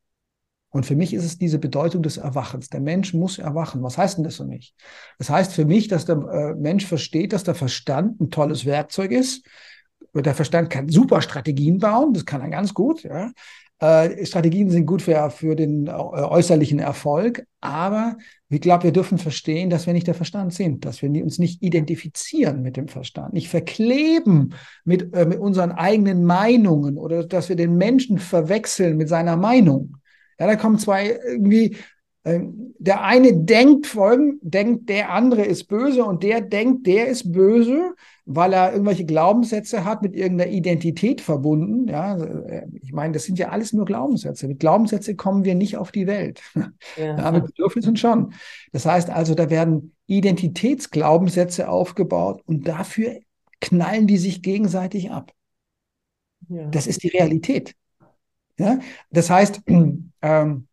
[0.70, 2.68] Und für mich ist es diese Bedeutung des Erwachens.
[2.68, 3.82] Der Mensch muss erwachen.
[3.82, 4.74] Was heißt denn das für mich?
[5.18, 9.12] Das heißt für mich, dass der äh, Mensch versteht, dass der Verstand ein tolles Werkzeug
[9.12, 9.46] ist.
[10.14, 13.02] Der Verstand kann super Strategien bauen, das kann er ganz gut.
[13.02, 13.32] Ja.
[13.80, 18.16] Äh, Strategien sind gut für, für den äh, äußerlichen Erfolg, aber
[18.48, 21.62] ich glaube, wir dürfen verstehen, dass wir nicht der Verstand sind, dass wir uns nicht
[21.62, 24.54] identifizieren mit dem Verstand, nicht verkleben
[24.84, 29.96] mit, äh, mit unseren eigenen Meinungen oder dass wir den Menschen verwechseln mit seiner Meinung.
[30.40, 31.76] Ja, da kommen zwei irgendwie,
[32.78, 37.94] der eine denkt folgen, denkt, der andere ist böse und der denkt, der ist böse,
[38.24, 41.88] weil er irgendwelche Glaubenssätze hat mit irgendeiner Identität verbunden.
[41.88, 44.46] Ja, äh, ich meine, das sind ja alles nur Glaubenssätze.
[44.46, 46.42] Mit Glaubenssätzen kommen wir nicht auf die Welt.
[46.54, 46.70] Ja.
[46.96, 48.32] ja mit Bedürfnissen schon.
[48.72, 53.18] Das heißt also, da werden Identitätsglaubenssätze aufgebaut und dafür
[53.60, 55.32] knallen die sich gegenseitig ab.
[56.48, 56.66] Ja.
[56.68, 57.74] Das ist die Realität.
[58.58, 58.78] Ja?
[59.10, 59.62] Das heißt,
[60.22, 60.67] ähm,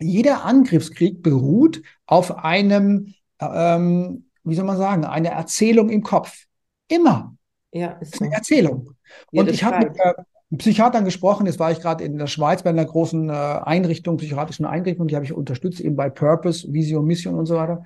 [0.00, 6.44] jeder Angriffskrieg beruht auf einem, ähm, wie soll man sagen, eine Erzählung im Kopf.
[6.88, 7.36] Immer.
[7.72, 8.90] Ja, ist, das ist eine Erzählung.
[9.32, 10.14] Und ich habe mit äh,
[10.56, 14.66] Psychiatern gesprochen, jetzt war ich gerade in der Schweiz bei einer großen äh, Einrichtung, psychiatrischen
[14.66, 17.82] Einrichtung, die habe ich unterstützt, eben bei Purpose, Vision, Mission und so weiter.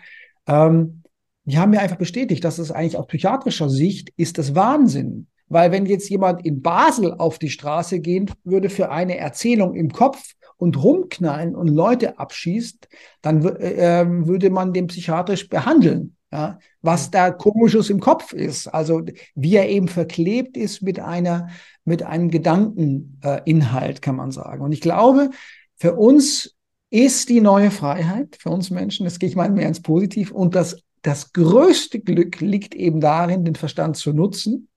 [0.46, 1.02] Ähm,
[1.44, 5.72] die haben mir einfach bestätigt, dass es eigentlich aus psychiatrischer Sicht ist das Wahnsinn, weil
[5.72, 10.34] wenn jetzt jemand in Basel auf die Straße gehen würde für eine Erzählung im Kopf
[10.58, 12.88] und rumknallen und Leute abschießt,
[13.22, 16.14] dann äh, ähm, würde man den psychiatrisch behandeln.
[16.30, 19.00] Ja, was da komisches im Kopf ist, also
[19.34, 21.48] wie er eben verklebt ist mit einer,
[21.86, 24.62] mit einem Gedankeninhalt, äh, kann man sagen.
[24.62, 25.30] Und ich glaube,
[25.76, 26.54] für uns
[26.90, 30.54] ist die neue Freiheit, für uns Menschen, das gehe ich mal mehr ins Positiv, und
[30.54, 34.68] das, das größte Glück liegt eben darin, den Verstand zu nutzen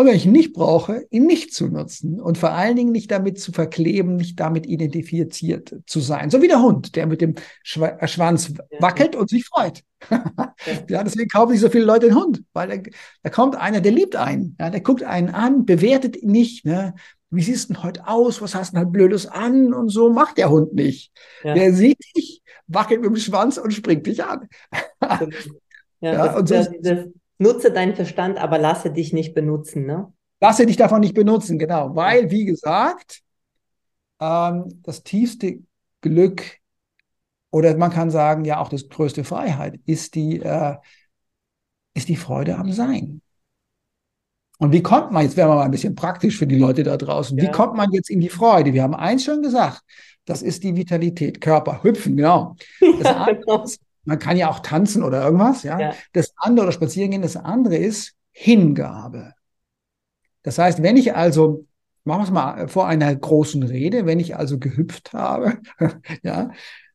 [0.00, 3.10] und wenn ich ihn nicht brauche, ihn nicht zu nutzen und vor allen Dingen nicht
[3.10, 6.30] damit zu verkleben, nicht damit identifiziert zu sein.
[6.30, 7.34] So wie der Hund, der mit dem
[7.74, 9.82] äh, Schwanz wackelt und sich freut.
[10.88, 12.82] ja, deswegen kaufen sich so viele Leute den Hund, weil
[13.22, 16.94] da, kommt einer, der liebt einen, ja, der guckt einen an, bewertet ihn nicht, ne?
[17.32, 18.42] Wie siehst du denn heute aus?
[18.42, 19.72] Was hast du denn halt Blödes an?
[19.72, 21.12] Und so macht der Hund nicht.
[21.44, 21.54] Ja.
[21.54, 24.48] Der sieht dich, wackelt mit dem Schwanz und springt dich an.
[26.00, 26.70] ja, ja und so, das,
[27.40, 30.12] Nutze deinen Verstand, aber lasse dich nicht benutzen, ne?
[30.40, 31.96] Lasse dich davon nicht benutzen, genau.
[31.96, 33.22] Weil, wie gesagt,
[34.20, 35.60] ähm, das tiefste
[36.02, 36.42] Glück
[37.50, 40.76] oder man kann sagen, ja, auch das größte Freiheit ist die, äh,
[41.94, 43.22] ist die Freude am Sein.
[44.58, 46.98] Und wie kommt man, jetzt werden wir mal ein bisschen praktisch für die Leute da
[46.98, 47.44] draußen, ja.
[47.44, 48.74] wie kommt man jetzt in die Freude?
[48.74, 49.80] Wir haben eins schon gesagt,
[50.26, 52.56] das ist die Vitalität, Körper, hüpfen, genau.
[52.80, 53.64] Das, andere, genau.
[54.04, 55.78] Man kann ja auch tanzen oder irgendwas, ja.
[55.78, 55.94] ja.
[56.12, 59.34] Das andere oder spazieren gehen, das andere ist Hingabe.
[60.42, 61.66] Das heißt, wenn ich also,
[62.04, 65.58] machen wir es mal vor einer großen Rede, wenn ich also gehüpft habe,
[66.22, 66.50] ja,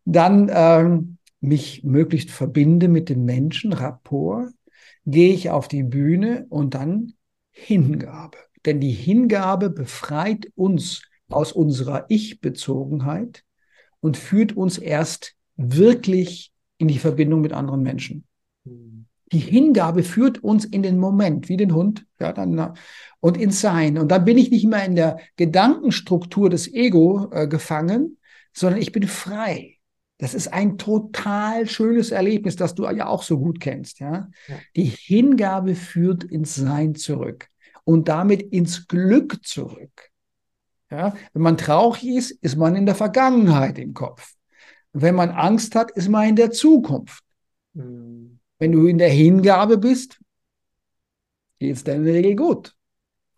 [0.05, 4.49] dann ähm, mich möglichst verbinde mit den Menschen, Rapport,
[5.05, 7.13] gehe ich auf die Bühne und dann
[7.51, 8.37] Hingabe.
[8.65, 13.43] Denn die Hingabe befreit uns aus unserer Ich-Bezogenheit
[13.99, 18.25] und führt uns erst wirklich in die Verbindung mit anderen Menschen.
[19.31, 22.73] Die Hingabe führt uns in den Moment, wie den Hund, ja, dann,
[23.19, 23.97] und ins Sein.
[23.97, 28.17] Und dann bin ich nicht mehr in der Gedankenstruktur des Ego äh, gefangen,
[28.53, 29.77] sondern ich bin frei.
[30.17, 33.99] Das ist ein total schönes Erlebnis, das du ja auch so gut kennst.
[33.99, 34.29] Ja?
[34.47, 34.55] ja?
[34.75, 37.49] Die Hingabe führt ins Sein zurück
[37.83, 40.11] und damit ins Glück zurück.
[40.89, 41.15] Ja?
[41.33, 44.34] Wenn man traurig ist, ist man in der Vergangenheit im Kopf.
[44.97, 47.21] Wenn man Angst hat, ist man in der Zukunft.
[47.73, 48.39] Mhm.
[48.59, 50.21] Wenn du in der Hingabe bist,
[51.59, 52.73] geht es dann in der Regel gut.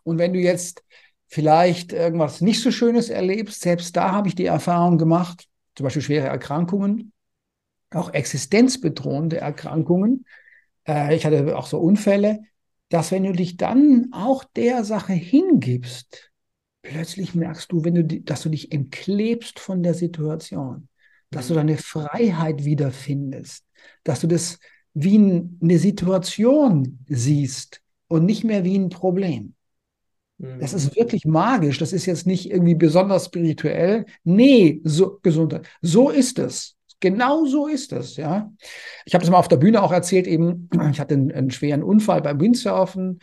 [0.03, 0.84] Und wenn du jetzt
[1.26, 6.03] vielleicht irgendwas nicht so Schönes erlebst, selbst da habe ich die Erfahrung gemacht, zum Beispiel
[6.03, 7.12] schwere Erkrankungen,
[7.89, 10.26] auch existenzbedrohende Erkrankungen.
[10.88, 12.43] Äh, ich hatte auch so Unfälle,
[12.89, 16.32] dass wenn du dich dann auch der Sache hingibst,
[16.84, 20.88] plötzlich merkst du, wenn du, dass du dich entklebst von der Situation,
[21.30, 21.57] dass du mhm.
[21.57, 23.65] deine Freiheit wiederfindest,
[24.03, 24.59] dass du das
[24.93, 25.17] wie
[25.61, 29.53] eine Situation siehst und nicht mehr wie ein Problem.
[30.39, 30.99] Das ist mhm.
[30.99, 31.80] wirklich magisch.
[31.80, 34.05] Das ist jetzt nicht irgendwie besonders spirituell.
[34.23, 35.67] Nee, so Gesundheit.
[35.82, 36.75] So ist es.
[36.99, 38.51] Genau so ist es, ja.
[39.05, 41.84] Ich habe das mal auf der Bühne auch erzählt, eben, ich hatte einen, einen schweren
[41.84, 43.19] Unfall beim Windsurfen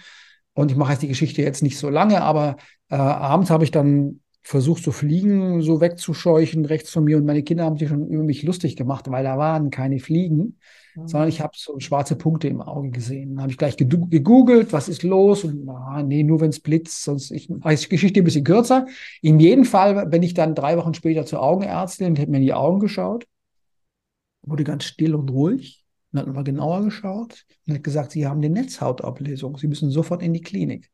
[0.55, 2.57] und ich mache jetzt die Geschichte jetzt nicht so lange, aber
[2.89, 7.43] äh, abends habe ich dann versucht, so Fliegen so wegzuscheuchen rechts von mir und meine
[7.43, 10.59] Kinder haben sich schon über mich lustig gemacht, weil da waren keine Fliegen
[10.95, 13.31] sondern ich habe so schwarze Punkte im Auge gesehen.
[13.31, 15.45] Dann habe ich gleich gegoogelt, was ist los?
[15.45, 18.87] Und ah, nee, nur wenn es blitzt, sonst ich mache die Geschichte ein bisschen kürzer.
[19.21, 22.45] In jedem Fall bin ich dann drei Wochen später zur Augenärztin und habe mir in
[22.45, 23.27] die Augen geschaut,
[24.43, 25.85] wurde ganz still und ruhig.
[26.13, 29.59] Und hat nochmal genauer geschaut und hat gesagt, Sie haben eine Netzhautablesung.
[29.59, 30.91] Sie müssen sofort in die Klinik.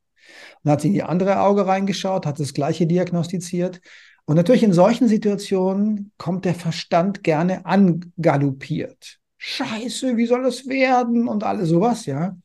[0.57, 3.81] Und dann hat sie in die andere Auge reingeschaut, hat das gleiche diagnostiziert.
[4.25, 9.19] Und natürlich in solchen Situationen kommt der Verstand gerne angaloppiert.
[9.39, 12.37] Scheiße, wie soll das werden und alles sowas, ja.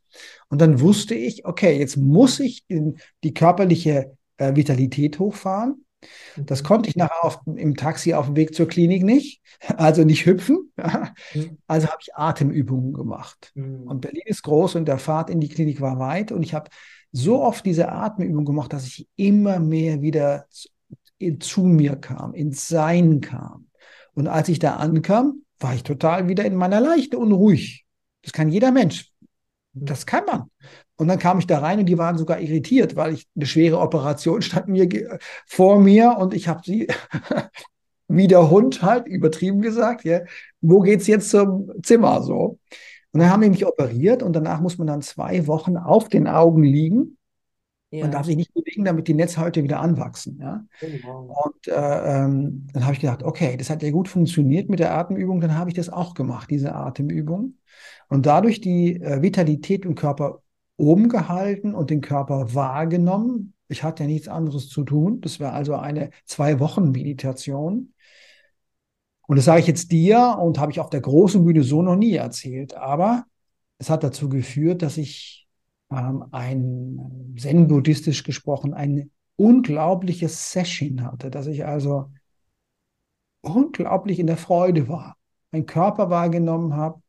[0.49, 5.85] Und dann wusste ich, okay, jetzt muss ich in die körperliche äh, Vitalität hochfahren.
[6.37, 6.67] Das mhm.
[6.67, 9.41] konnte ich nachher auf, im Taxi auf dem Weg zur Klinik nicht,
[9.77, 10.71] also nicht hüpfen.
[11.33, 11.57] Mhm.
[11.67, 13.51] Also habe ich Atemübungen gemacht.
[13.55, 13.83] Mhm.
[13.83, 16.31] Und Berlin ist groß und der Fahrt in die Klinik war weit.
[16.31, 16.69] Und ich habe
[17.15, 20.69] so oft diese Atemübungen gemacht, dass ich immer mehr wieder zu,
[21.39, 23.67] zu mir kam, ins Sein kam.
[24.13, 27.85] Und als ich da ankam, war ich total wieder in meiner Leichte und ruhig.
[28.21, 29.11] Das kann jeder Mensch.
[29.73, 30.49] Das kann man.
[30.97, 33.79] Und dann kam ich da rein und die waren sogar irritiert, weil ich eine schwere
[33.79, 36.87] Operation stand mir vor mir und ich habe sie
[38.07, 40.21] wie der Hund halt übertrieben gesagt, ja,
[40.61, 42.59] wo geht's jetzt zum Zimmer so?
[43.15, 46.27] Und dann haben die mich operiert und danach muss man dann zwei Wochen auf den
[46.27, 47.17] Augen liegen
[47.95, 48.03] ja.
[48.03, 50.39] Man darf sich nicht bewegen, damit die Netzhäute wieder anwachsen.
[50.41, 50.65] Ja?
[50.81, 51.33] Genau.
[51.45, 54.93] Und äh, ähm, dann habe ich gedacht, okay, das hat ja gut funktioniert mit der
[54.93, 57.55] Atemübung, dann habe ich das auch gemacht, diese Atemübung.
[58.09, 60.41] Und dadurch die äh, Vitalität im Körper
[60.77, 63.53] oben gehalten und den Körper wahrgenommen.
[63.67, 65.21] Ich hatte ja nichts anderes zu tun.
[65.21, 67.93] Das war also eine zwei Wochen Meditation.
[69.27, 71.95] Und das sage ich jetzt dir und habe ich auf der großen Bühne so noch
[71.95, 72.75] nie erzählt.
[72.75, 73.25] Aber
[73.77, 75.47] es hat dazu geführt, dass ich
[75.91, 82.11] ähm, ein zen-buddhistisch gesprochen, ein unglaubliches Session hatte, dass ich also
[83.41, 85.17] unglaublich in der Freude war,
[85.51, 87.01] meinen Körper wahrgenommen habe.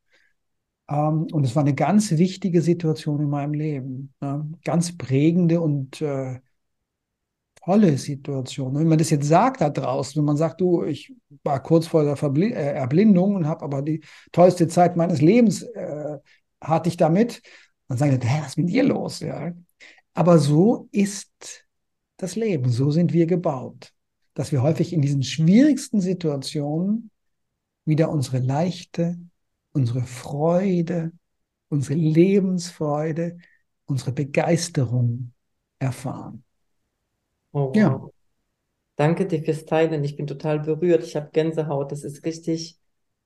[0.88, 6.00] Ähm, und es war eine ganz wichtige Situation in meinem Leben, ja, ganz prägende und
[6.02, 6.40] äh,
[7.66, 8.68] tolle Situation.
[8.68, 11.12] Und wenn man das jetzt sagt da draußen, wenn man sagt, du, ich
[11.42, 14.02] war kurz vor der Verbl äh, Erblindung und habe aber die
[14.32, 16.18] tollste Zeit meines Lebens äh,
[16.60, 17.42] hatte ich damit,
[17.88, 19.20] dann sagen die, was ist mit dir los?
[19.20, 19.52] Ja.
[20.14, 21.66] Aber so ist
[22.18, 23.92] das Leben, so sind wir gebaut,
[24.34, 27.10] dass wir häufig in diesen schwierigsten Situationen
[27.84, 29.18] wieder unsere Leichte,
[29.72, 31.12] unsere Freude,
[31.68, 33.38] unsere Lebensfreude,
[33.86, 35.32] unsere Begeisterung
[35.80, 36.45] erfahren.
[37.56, 37.76] Oh, wow.
[37.76, 38.00] Ja.
[38.96, 40.04] Danke dir fürs Teilen.
[40.04, 41.04] Ich bin total berührt.
[41.04, 41.92] Ich habe Gänsehaut.
[41.92, 42.78] Das ist richtig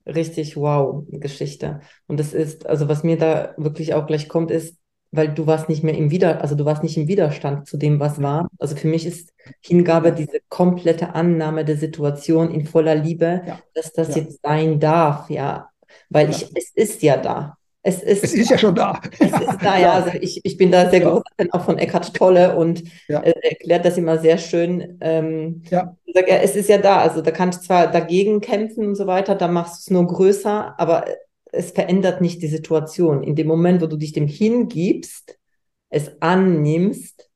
[0.05, 1.81] richtig wow Geschichte.
[2.07, 4.77] Und das ist, also was mir da wirklich auch gleich kommt, ist,
[5.11, 7.99] weil du warst nicht mehr im Wider, also du warst nicht im Widerstand zu dem,
[7.99, 8.47] was war.
[8.59, 13.59] Also für mich ist Hingabe diese komplette Annahme der Situation in voller Liebe, ja.
[13.73, 14.21] dass das ja.
[14.21, 15.69] jetzt sein darf, ja.
[16.09, 16.37] weil ja.
[16.37, 17.57] ich, es ist ja da.
[17.83, 19.01] Es ist, es ist ja schon da.
[19.19, 19.93] Es ist da, ja.
[20.03, 21.09] Also ich, ich bin da sehr ja.
[21.09, 23.21] groß Fan auch von Eckhart Tolle und ja.
[23.21, 24.97] äh, erklärt das immer sehr schön.
[25.01, 25.95] Ähm, ja.
[26.13, 26.37] Sag, ja.
[26.37, 26.99] Es ist ja da.
[27.01, 30.05] Also da kannst du zwar dagegen kämpfen und so weiter, da machst du es nur
[30.05, 31.05] größer, aber
[31.51, 33.23] es verändert nicht die Situation.
[33.23, 35.37] In dem Moment, wo du dich dem hingibst,
[35.89, 37.29] es annimmst,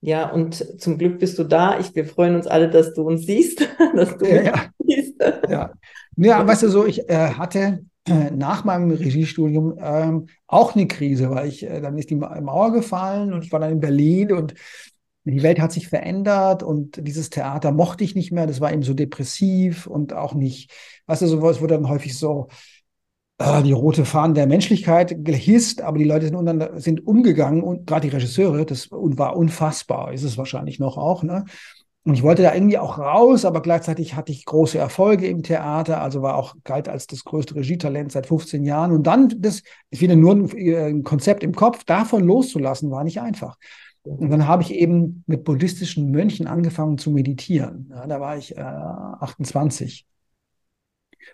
[0.00, 1.80] ja, und zum Glück bist du da.
[1.80, 4.54] Ich, wir freuen uns alle, dass du uns siehst, dass du ja, ja.
[4.78, 5.14] siehst.
[5.48, 5.72] Ja.
[6.16, 11.48] ja, weißt du so, ich äh, hatte nach meinem Regiestudium ähm, auch eine Krise, weil
[11.48, 14.54] ich, äh, dann ist die Mauer gefallen und ich war dann in Berlin und
[15.24, 18.46] die Welt hat sich verändert und dieses Theater mochte ich nicht mehr.
[18.46, 20.70] Das war eben so depressiv und auch nicht,
[21.06, 22.48] weißt du, so, es wurde dann häufig so,
[23.38, 28.08] äh, die rote Fahne der Menschlichkeit gehisst, aber die Leute sind, sind umgegangen und gerade
[28.08, 31.44] die Regisseure, das war unfassbar, ist es wahrscheinlich noch auch, ne?
[32.06, 36.00] Und ich wollte da irgendwie auch raus, aber gleichzeitig hatte ich große Erfolge im Theater,
[36.00, 38.92] also war auch galt als das größte Regietalent seit 15 Jahren.
[38.92, 43.56] Und dann, das wieder nur ein, ein Konzept im Kopf, davon loszulassen, war nicht einfach.
[44.04, 47.88] Und dann habe ich eben mit buddhistischen Mönchen angefangen zu meditieren.
[47.90, 50.06] Ja, da war ich äh, 28.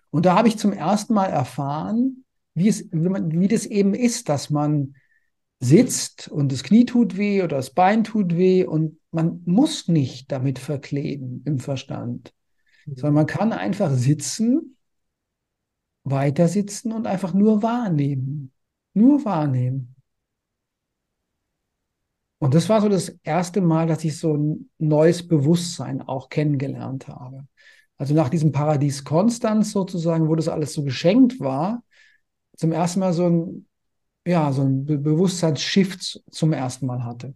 [0.09, 3.93] Und da habe ich zum ersten Mal erfahren, wie, es, wie, man, wie das eben
[3.93, 4.95] ist, dass man
[5.61, 10.33] sitzt und das Knie tut weh oder das Bein tut weh und man muss nicht
[10.33, 12.35] damit verkleben im Verstand,
[12.87, 12.97] mhm.
[12.97, 14.77] sondern man kann einfach sitzen,
[16.05, 18.53] weiter sitzen und einfach nur wahrnehmen.
[18.95, 19.95] Nur wahrnehmen.
[22.39, 27.07] Und das war so das erste Mal, dass ich so ein neues Bewusstsein auch kennengelernt
[27.07, 27.47] habe.
[27.99, 31.85] Also nach diesem Paradies Konstanz sozusagen, wo das alles so geschenkt war,
[32.57, 33.69] zum ersten Mal so ein,
[34.27, 37.35] ja, so ein Be Bewusstseinsshift zum ersten Mal hatte.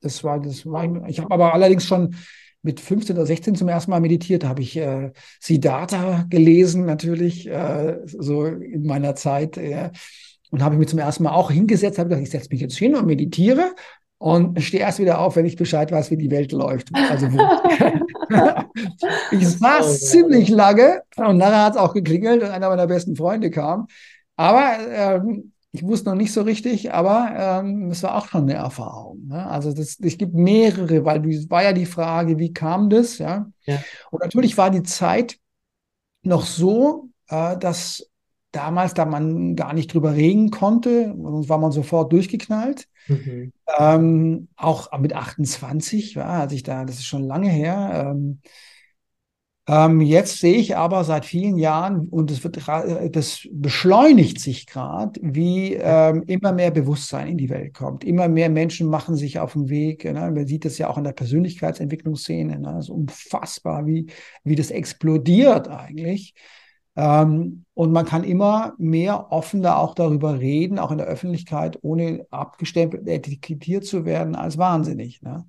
[0.00, 2.16] Das war, das war, ich habe aber allerdings schon
[2.62, 7.48] mit 15 oder 16 zum ersten Mal meditiert, da habe ich äh, Siddhartha gelesen, natürlich,
[7.48, 9.56] äh, so in meiner Zeit.
[9.56, 9.90] Äh,
[10.50, 12.76] und habe ich mich zum ersten Mal auch hingesetzt, habe gesagt, ich setze mich jetzt
[12.76, 13.74] hin und meditiere
[14.18, 16.88] und stehe erst wieder auf, wenn ich Bescheid weiß, wie die Welt läuft.
[16.94, 17.26] Also
[19.30, 23.14] ich saß oh, ziemlich lange und nachher hat es auch geklingelt und einer meiner besten
[23.14, 23.86] Freunde kam.
[24.36, 28.54] Aber ähm, ich wusste noch nicht so richtig, aber ähm, es war auch schon eine
[28.54, 29.28] Erfahrung.
[29.28, 29.46] Ne?
[29.46, 33.18] Also das, es gibt mehrere, weil es war ja die Frage, wie kam das?
[33.18, 33.46] Ja?
[33.64, 33.80] ja.
[34.10, 35.38] Und natürlich war die Zeit
[36.22, 38.10] noch so, äh, dass
[38.50, 42.88] damals, da man gar nicht drüber reden konnte, war man sofort durchgeknallt.
[43.06, 43.52] Mhm.
[43.78, 48.10] Ähm, auch mit 28, ja, als ich da, das ist schon lange her.
[48.10, 48.40] Ähm,
[49.68, 52.58] ähm, jetzt sehe ich aber seit vielen Jahren, und es wird,
[53.14, 58.02] das beschleunigt sich gerade, wie ähm, immer mehr Bewusstsein in die Welt kommt.
[58.02, 60.04] Immer mehr Menschen machen sich auf den Weg.
[60.04, 60.14] Ne?
[60.14, 62.58] Man sieht das ja auch in der Persönlichkeitsentwicklungsszene.
[62.58, 62.76] Ne?
[62.78, 64.06] Es ist unfassbar, wie,
[64.42, 66.32] wie das explodiert eigentlich.
[66.96, 72.26] Ähm, und man kann immer mehr offener auch darüber reden, auch in der Öffentlichkeit, ohne
[72.30, 75.20] abgestempelt, etikettiert zu werden als wahnsinnig.
[75.20, 75.44] Ne?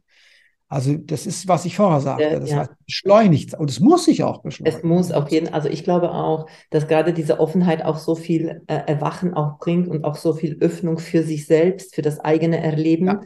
[0.71, 2.39] Also das ist, was ich vorher sagte.
[2.39, 2.57] Das ja.
[2.59, 3.55] heißt, beschleunigt.
[3.55, 4.77] Und es muss sich auch beschleunigen.
[4.77, 5.55] Es muss auf jeden Fall.
[5.55, 9.87] Also ich glaube auch, dass gerade diese Offenheit auch so viel äh, Erwachen auch bringt
[9.87, 13.21] und auch so viel Öffnung für sich selbst, für das eigene Erleben ja.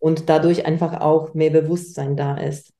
[0.00, 2.72] und dadurch einfach auch mehr Bewusstsein da ist.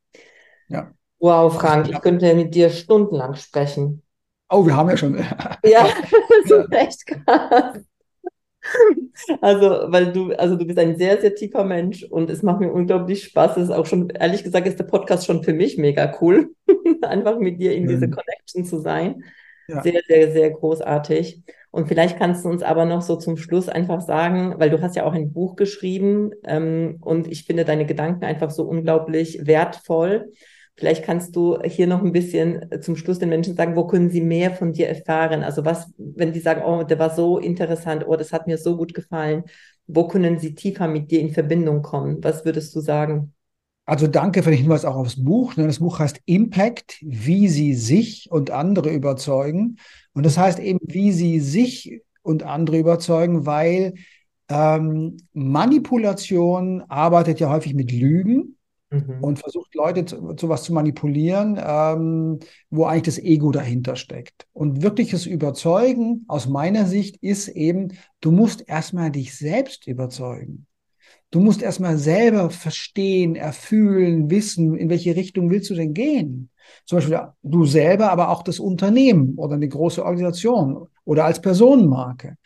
[0.66, 0.90] Ja.
[1.20, 4.02] Wow, Frank, ich könnte mit dir stundenlang sprechen.
[4.50, 5.16] Oh, wir haben ja schon.
[5.16, 5.86] ja,
[6.42, 7.78] das ist echt krass.
[9.40, 12.72] Also, weil du, also du bist ein sehr, sehr tiefer Mensch und es macht mir
[12.72, 13.56] unglaublich Spaß.
[13.56, 16.54] Es ist auch schon, ehrlich gesagt, ist der Podcast schon für mich mega cool,
[17.02, 17.88] einfach mit dir in mhm.
[17.88, 19.24] diese Connection zu sein.
[19.66, 19.82] Ja.
[19.82, 21.42] Sehr, sehr, sehr großartig.
[21.70, 24.96] Und vielleicht kannst du uns aber noch so zum Schluss einfach sagen, weil du hast
[24.96, 30.32] ja auch ein Buch geschrieben ähm, und ich finde deine Gedanken einfach so unglaublich wertvoll.
[30.78, 34.20] Vielleicht kannst du hier noch ein bisschen zum Schluss den Menschen sagen, wo können sie
[34.20, 35.42] mehr von dir erfahren?
[35.42, 38.76] Also was, wenn die sagen, oh, der war so interessant, oh, das hat mir so
[38.76, 39.42] gut gefallen,
[39.88, 42.22] wo können sie tiefer mit dir in Verbindung kommen?
[42.22, 43.34] Was würdest du sagen?
[43.86, 45.56] Also danke für den Hinweis auch aufs Buch.
[45.56, 45.66] Ne?
[45.66, 49.78] Das Buch heißt Impact, wie sie sich und andere überzeugen.
[50.12, 53.94] Und das heißt eben, wie sie sich und andere überzeugen, weil
[54.48, 58.57] ähm, Manipulation arbeitet ja häufig mit Lügen
[58.90, 59.18] mhm.
[59.22, 62.38] und versucht Leute zu, zu was zu manipulieren, ähm,
[62.70, 64.46] wo eigentlich das Ego dahinter steckt.
[64.52, 70.66] Und wirkliches Überzeugen aus meiner Sicht ist eben, du musst erstmal dich selbst überzeugen.
[71.30, 76.50] Du musst erstmal selber verstehen, erfühlen, wissen, in welche Richtung willst du denn gehen.
[76.86, 82.36] Zum Beispiel du selber, aber auch das Unternehmen oder eine große Organisation oder als Personenmarke.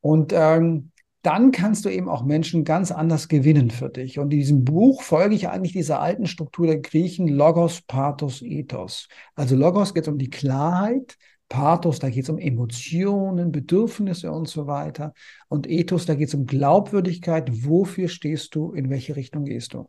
[0.00, 0.90] Und ähm,
[1.24, 4.18] dann kannst du eben auch Menschen ganz anders gewinnen für dich.
[4.18, 9.08] Und in diesem Buch folge ich eigentlich dieser alten Struktur der Griechen, Logos, Pathos, Ethos.
[9.34, 11.16] Also Logos geht um die Klarheit,
[11.48, 15.14] Pathos, da geht es um Emotionen, Bedürfnisse und so weiter.
[15.48, 17.48] Und Ethos, da geht es um Glaubwürdigkeit.
[17.64, 18.72] Wofür stehst du?
[18.72, 19.88] In welche Richtung gehst du?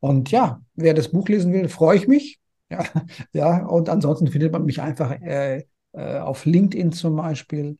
[0.00, 2.38] Und ja, wer das Buch lesen will, freue ich mich.
[2.70, 2.84] Ja,
[3.32, 7.78] ja, und ansonsten findet man mich einfach äh, äh, auf LinkedIn zum Beispiel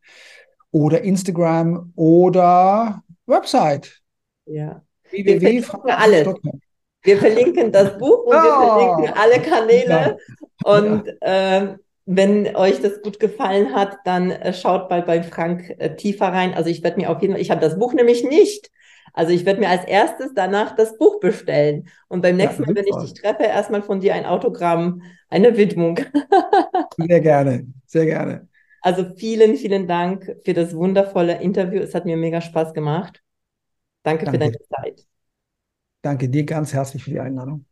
[0.71, 4.01] oder Instagram oder Website.
[4.47, 4.83] Ja.
[5.11, 5.65] www.
[5.87, 6.29] alles.
[7.03, 10.19] Wir verlinken das Buch und oh, wir verlinken alle Kanäle.
[10.65, 10.77] Ja.
[10.77, 11.57] Und ja.
[11.57, 16.29] äh, wenn euch das gut gefallen hat, dann äh, schaut mal bei Frank äh, tiefer
[16.29, 16.55] rein.
[16.55, 18.71] Also ich werde mir auf jeden Fall, ich habe das Buch nämlich nicht.
[19.13, 21.89] Also ich werde mir als erstes danach das Buch bestellen.
[22.09, 25.57] Und beim nächsten ja, Mal, wenn ich dich treffe, erstmal von dir ein Autogramm, eine
[25.57, 26.01] Widmung.
[26.97, 28.49] sehr gerne, sehr gerne.
[28.81, 31.81] Also vielen, vielen Dank für das wundervolle Interview.
[31.81, 33.23] Es hat mir mega Spaß gemacht.
[34.03, 34.31] Danke, Danke.
[34.31, 35.07] für deine Zeit.
[36.03, 37.65] Danke dir ganz herzlich für die Einladung.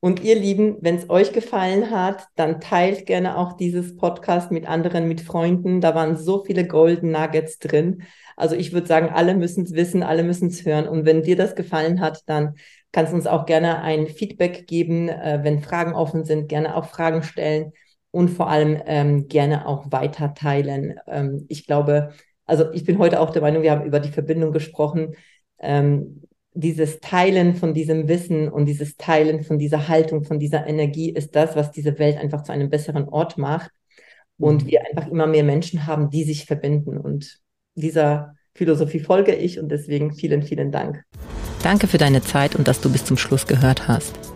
[0.00, 4.68] Und ihr Lieben, wenn es euch gefallen hat, dann teilt gerne auch dieses Podcast mit
[4.68, 5.80] anderen, mit Freunden.
[5.80, 8.02] Da waren so viele Golden Nuggets drin.
[8.36, 10.86] Also ich würde sagen, alle müssen es wissen, alle müssen es hören.
[10.86, 12.54] Und wenn dir das gefallen hat, dann
[12.92, 16.86] kannst du uns auch gerne ein Feedback geben, äh, wenn Fragen offen sind, gerne auch
[16.86, 17.72] Fragen stellen
[18.10, 20.94] und vor allem ähm, gerne auch weiter teilen.
[21.06, 22.12] Ähm, ich glaube,
[22.44, 25.14] also ich bin heute auch der Meinung, wir haben über die Verbindung gesprochen.
[25.58, 26.22] Ähm,
[26.54, 31.36] dieses Teilen von diesem Wissen und dieses Teilen von dieser Haltung, von dieser Energie ist
[31.36, 33.70] das, was diese Welt einfach zu einem besseren Ort macht.
[34.38, 34.68] Und mhm.
[34.68, 36.98] wir einfach immer mehr Menschen haben, die sich verbinden.
[36.98, 37.40] Und
[37.74, 41.04] dieser Philosophie folge ich und deswegen vielen, vielen Dank.
[41.62, 44.35] Danke für deine Zeit und dass du bis zum Schluss gehört hast.